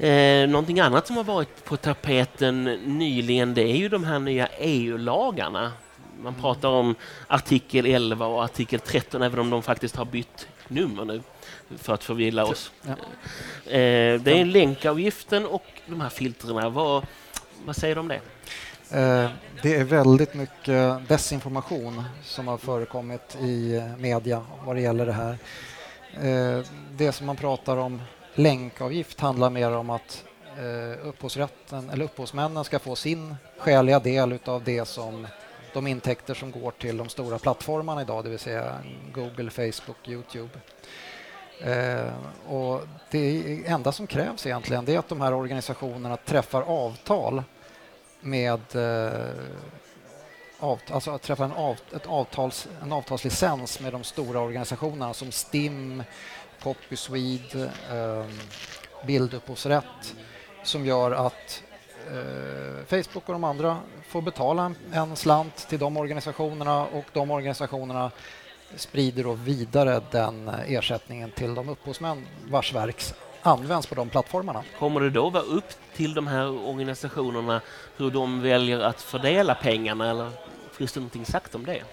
Eh, 0.05 0.49
någonting 0.49 0.79
annat 0.79 1.07
som 1.07 1.17
har 1.17 1.23
varit 1.23 1.65
på 1.65 1.77
tapeten 1.77 2.63
nyligen 2.85 3.53
det 3.53 3.61
är 3.61 3.75
ju 3.75 3.89
de 3.89 4.03
här 4.03 4.19
nya 4.19 4.47
EU-lagarna. 4.47 5.71
Man 6.21 6.35
pratar 6.35 6.69
om 6.69 6.95
artikel 7.27 7.85
11 7.85 8.25
och 8.25 8.43
artikel 8.43 8.79
13 8.79 9.21
även 9.21 9.39
om 9.39 9.49
de 9.49 9.63
faktiskt 9.63 9.95
har 9.95 10.05
bytt 10.05 10.47
nummer 10.67 11.05
nu 11.05 11.21
för 11.77 11.93
att 11.93 12.03
förvilla 12.03 12.45
oss. 12.45 12.71
Ja. 12.81 12.91
Eh, 13.71 14.21
det 14.21 14.39
är 14.39 14.45
länkavgiften 14.45 15.45
och 15.45 15.65
de 15.85 16.01
här 16.01 16.09
filtrerna. 16.09 16.69
Vad, 16.69 17.05
vad 17.65 17.75
säger 17.75 17.95
du 17.95 18.01
om 18.01 18.07
det? 18.07 18.21
Eh, 18.91 19.29
det 19.61 19.75
är 19.75 19.83
väldigt 19.83 20.33
mycket 20.33 21.07
desinformation 21.07 22.03
som 22.23 22.47
har 22.47 22.57
förekommit 22.57 23.37
i 23.41 23.81
media 23.97 24.45
vad 24.65 24.75
det 24.75 24.81
gäller 24.81 25.05
det 25.05 25.13
här. 25.13 25.37
Eh, 26.21 26.65
det 26.97 27.11
som 27.11 27.27
man 27.27 27.35
pratar 27.35 27.77
om 27.77 28.01
länkavgift 28.33 29.19
handlar 29.19 29.49
mer 29.49 29.71
om 29.71 29.89
att 29.89 30.23
eh, 30.57 31.07
upphovsrätten 31.07 31.89
eller 31.89 32.05
upphovsmännen 32.05 32.63
ska 32.63 32.79
få 32.79 32.95
sin 32.95 33.35
skäliga 33.57 33.99
del 33.99 34.39
av 34.45 34.63
det 34.63 34.85
som 34.85 35.27
de 35.73 35.87
intäkter 35.87 36.33
som 36.33 36.51
går 36.51 36.71
till 36.71 36.97
de 36.97 37.09
stora 37.09 37.39
plattformarna 37.39 38.01
idag, 38.01 38.23
det 38.23 38.29
vill 38.29 38.39
säga 38.39 38.75
Google, 39.13 39.49
Facebook, 39.49 40.07
Youtube. 40.07 40.59
Eh, 41.61 42.13
och 42.47 42.81
det 43.11 43.63
enda 43.65 43.91
som 43.91 44.07
krävs 44.07 44.45
egentligen 44.45 44.89
är 44.89 44.99
att 44.99 45.09
de 45.09 45.21
här 45.21 45.33
organisationerna 45.33 46.17
träffar 46.17 46.61
avtal 46.61 47.43
med 48.21 48.75
eh, 48.75 49.31
alltså 50.59 51.11
att 51.11 51.21
träffa 51.21 51.45
en, 51.45 51.51
avt 51.51 51.93
ett 51.93 52.07
avtals, 52.07 52.67
en 52.81 52.91
avtalslicens 52.91 53.79
med 53.79 53.93
de 53.93 54.03
stora 54.03 54.39
organisationerna 54.39 55.13
som 55.13 55.31
STIM, 55.31 56.03
Poppy 56.63 56.95
Swede, 56.95 57.71
eh, 57.91 58.25
Bildupphovsrätt 59.05 60.15
som 60.63 60.85
gör 60.85 61.11
att 61.11 61.63
eh, 62.07 62.85
Facebook 62.87 63.23
och 63.25 63.33
de 63.33 63.43
andra 63.43 63.77
får 64.07 64.21
betala 64.21 64.65
en, 64.65 64.75
en 64.93 65.15
slant 65.15 65.67
till 65.69 65.79
de 65.79 65.97
organisationerna 65.97 66.85
och 66.85 67.05
de 67.13 67.31
organisationerna 67.31 68.11
sprider 68.75 69.23
då 69.23 69.33
vidare 69.33 70.01
den 70.11 70.49
ersättningen 70.67 71.31
till 71.31 71.55
de 71.55 71.69
upphovsmän 71.69 72.27
vars 72.49 72.73
verk 72.73 73.03
används 73.41 73.87
på 73.87 73.95
de 73.95 74.09
plattformarna. 74.09 74.63
Kommer 74.79 75.01
det 75.01 75.09
då 75.09 75.29
vara 75.29 75.43
upp 75.43 75.69
till 75.95 76.13
de 76.13 76.27
här 76.27 76.67
organisationerna 76.67 77.61
hur 77.97 78.11
de 78.11 78.41
väljer 78.41 78.79
att 78.79 79.01
fördela 79.01 79.55
pengarna 79.55 80.09
eller 80.09 80.31
finns 80.71 80.93
det 80.93 80.99
någonting 80.99 81.25
sagt 81.25 81.55
om 81.55 81.65
det? 81.65 81.83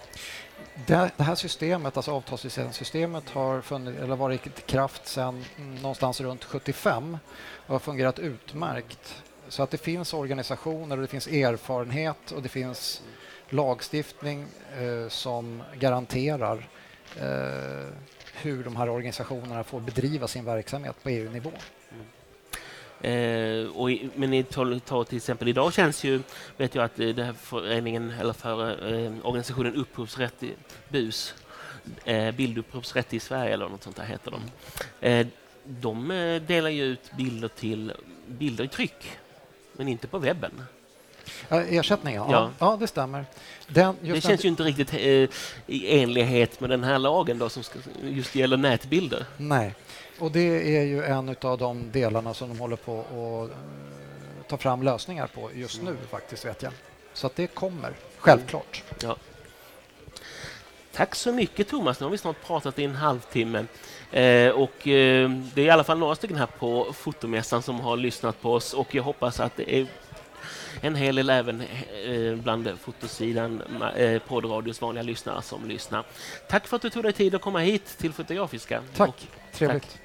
Det, 0.85 1.11
det 1.17 1.23
här 1.23 1.35
systemet, 1.35 1.97
alltså 1.97 2.11
avtalslicenssystemet, 2.11 3.29
har 3.29 3.61
funnit, 3.61 3.99
eller 3.99 4.15
varit 4.15 4.47
i 4.47 4.49
kraft 4.49 5.07
sedan 5.07 5.45
någonstans 5.81 6.21
runt 6.21 6.43
75 6.43 7.17
och 7.67 7.73
har 7.73 7.79
fungerat 7.79 8.19
utmärkt. 8.19 9.23
Så 9.47 9.63
att 9.63 9.71
det 9.71 9.77
finns 9.77 10.13
organisationer 10.13 10.95
och 10.95 11.01
det 11.01 11.07
finns 11.07 11.27
erfarenhet 11.27 12.31
och 12.31 12.41
det 12.41 12.49
finns 12.49 13.01
lagstiftning 13.49 14.45
eh, 14.79 15.09
som 15.09 15.63
garanterar 15.75 16.69
eh, 17.17 17.93
hur 18.33 18.63
de 18.63 18.75
här 18.75 18.89
organisationerna 18.89 19.63
får 19.63 19.79
bedriva 19.79 20.27
sin 20.27 20.45
verksamhet 20.45 21.03
på 21.03 21.09
EU-nivå. 21.09 21.51
Mm. 21.91 22.05
Eh, 23.01 23.67
och 23.67 23.91
i, 23.91 24.09
men 24.15 24.33
i, 24.33 24.43
ta, 24.43 25.03
till 25.03 25.17
exempel 25.17 25.47
idag 25.47 25.73
känns 25.73 26.03
ju, 26.03 26.21
vet 26.57 26.75
jag 26.75 26.85
att 26.85 26.99
eh, 26.99 27.07
det 27.07 27.23
här 27.23 27.33
föreningen 27.33 28.13
eller 28.19 28.33
för, 28.33 28.71
eh, 28.93 29.11
organisationen 29.23 29.75
Upphovsrätt 29.75 30.43
i 30.43 30.53
BUS, 30.89 31.33
eh, 32.05 32.31
Bildupphovsrätt 32.31 33.13
i 33.13 33.19
Sverige 33.19 33.53
eller 33.53 33.69
något 33.69 33.83
sånt 33.83 33.95
där 33.95 34.05
heter 34.05 34.31
de. 34.31 34.41
Eh, 35.07 35.27
de 35.63 36.11
eh, 36.11 36.41
delar 36.41 36.69
ju 36.69 36.83
ut 36.83 37.11
bilder 37.17 37.47
till 37.47 37.93
bilder 38.27 38.63
i 38.63 38.67
tryck, 38.67 39.17
men 39.73 39.87
inte 39.87 40.07
på 40.07 40.19
webben. 40.19 40.51
Ersättningen, 41.49 42.23
ja. 42.29 42.31
ja. 42.31 42.51
ja 42.59 42.77
det 42.79 42.87
stämmer. 42.87 43.25
Den, 43.67 43.95
det 44.01 44.07
känns 44.07 44.23
den... 44.23 44.37
ju 44.37 44.49
inte 44.49 44.63
riktigt 44.63 44.93
eh, 44.93 45.29
i 45.67 46.01
enlighet 46.01 46.59
med 46.59 46.69
den 46.69 46.83
här 46.83 46.99
lagen 46.99 47.39
då, 47.39 47.49
som 47.49 47.63
ska, 47.63 47.79
just 48.03 48.35
gäller 48.35 48.57
nätbilder. 48.57 49.25
Nej, 49.37 49.75
och 50.19 50.31
det 50.31 50.77
är 50.77 50.83
ju 50.83 51.03
en 51.03 51.35
av 51.41 51.57
de 51.57 51.91
delarna 51.91 52.33
som 52.33 52.49
de 52.49 52.59
håller 52.59 52.75
på 52.75 52.99
att 52.99 53.49
uh, 53.49 53.55
ta 54.47 54.57
fram 54.57 54.83
lösningar 54.83 55.27
på 55.27 55.49
just 55.53 55.81
nu 55.81 55.97
faktiskt, 56.11 56.45
vet 56.45 56.63
jag. 56.63 56.71
Så 57.13 57.27
att 57.27 57.35
det 57.35 57.47
kommer, 57.47 57.93
självklart. 58.17 58.83
Ja. 59.01 59.15
Tack 60.93 61.15
så 61.15 61.31
mycket 61.31 61.67
Thomas, 61.67 61.99
nu 61.99 62.05
har 62.05 62.11
vi 62.11 62.17
snart 62.17 62.43
pratat 62.45 62.79
i 62.79 62.83
en 62.83 62.95
halvtimme. 62.95 63.65
Eh, 64.11 64.49
och, 64.49 64.87
eh, 64.87 65.29
det 65.29 65.61
är 65.61 65.65
i 65.65 65.69
alla 65.69 65.83
fall 65.83 65.97
några 65.97 66.15
stycken 66.15 66.37
här 66.37 66.49
på 66.59 66.93
fotomässan 66.93 67.61
som 67.61 67.79
har 67.79 67.97
lyssnat 67.97 68.41
på 68.41 68.53
oss 68.53 68.73
och 68.73 68.95
jag 68.95 69.03
hoppas 69.03 69.39
att 69.39 69.57
det 69.57 69.75
är 69.75 69.87
en 70.81 70.95
hel 70.95 71.15
del 71.15 71.29
även 71.29 71.61
eh, 71.61 72.35
bland 72.35 72.69
fotosidan, 72.79 73.61
eh, 73.95 74.21
poddradios 74.21 74.81
vanliga 74.81 75.03
lyssnare 75.03 75.41
som 75.41 75.67
lyssnar. 75.67 76.05
Tack 76.49 76.67
för 76.67 76.75
att 76.75 76.81
du 76.81 76.89
tog 76.89 77.03
dig 77.03 77.13
tid 77.13 77.35
att 77.35 77.41
komma 77.41 77.59
hit 77.59 77.97
till 77.97 78.13
Fotografiska. 78.13 78.81
Tack, 78.95 79.27
trevligt. 79.53 79.83
Tack. 79.83 80.04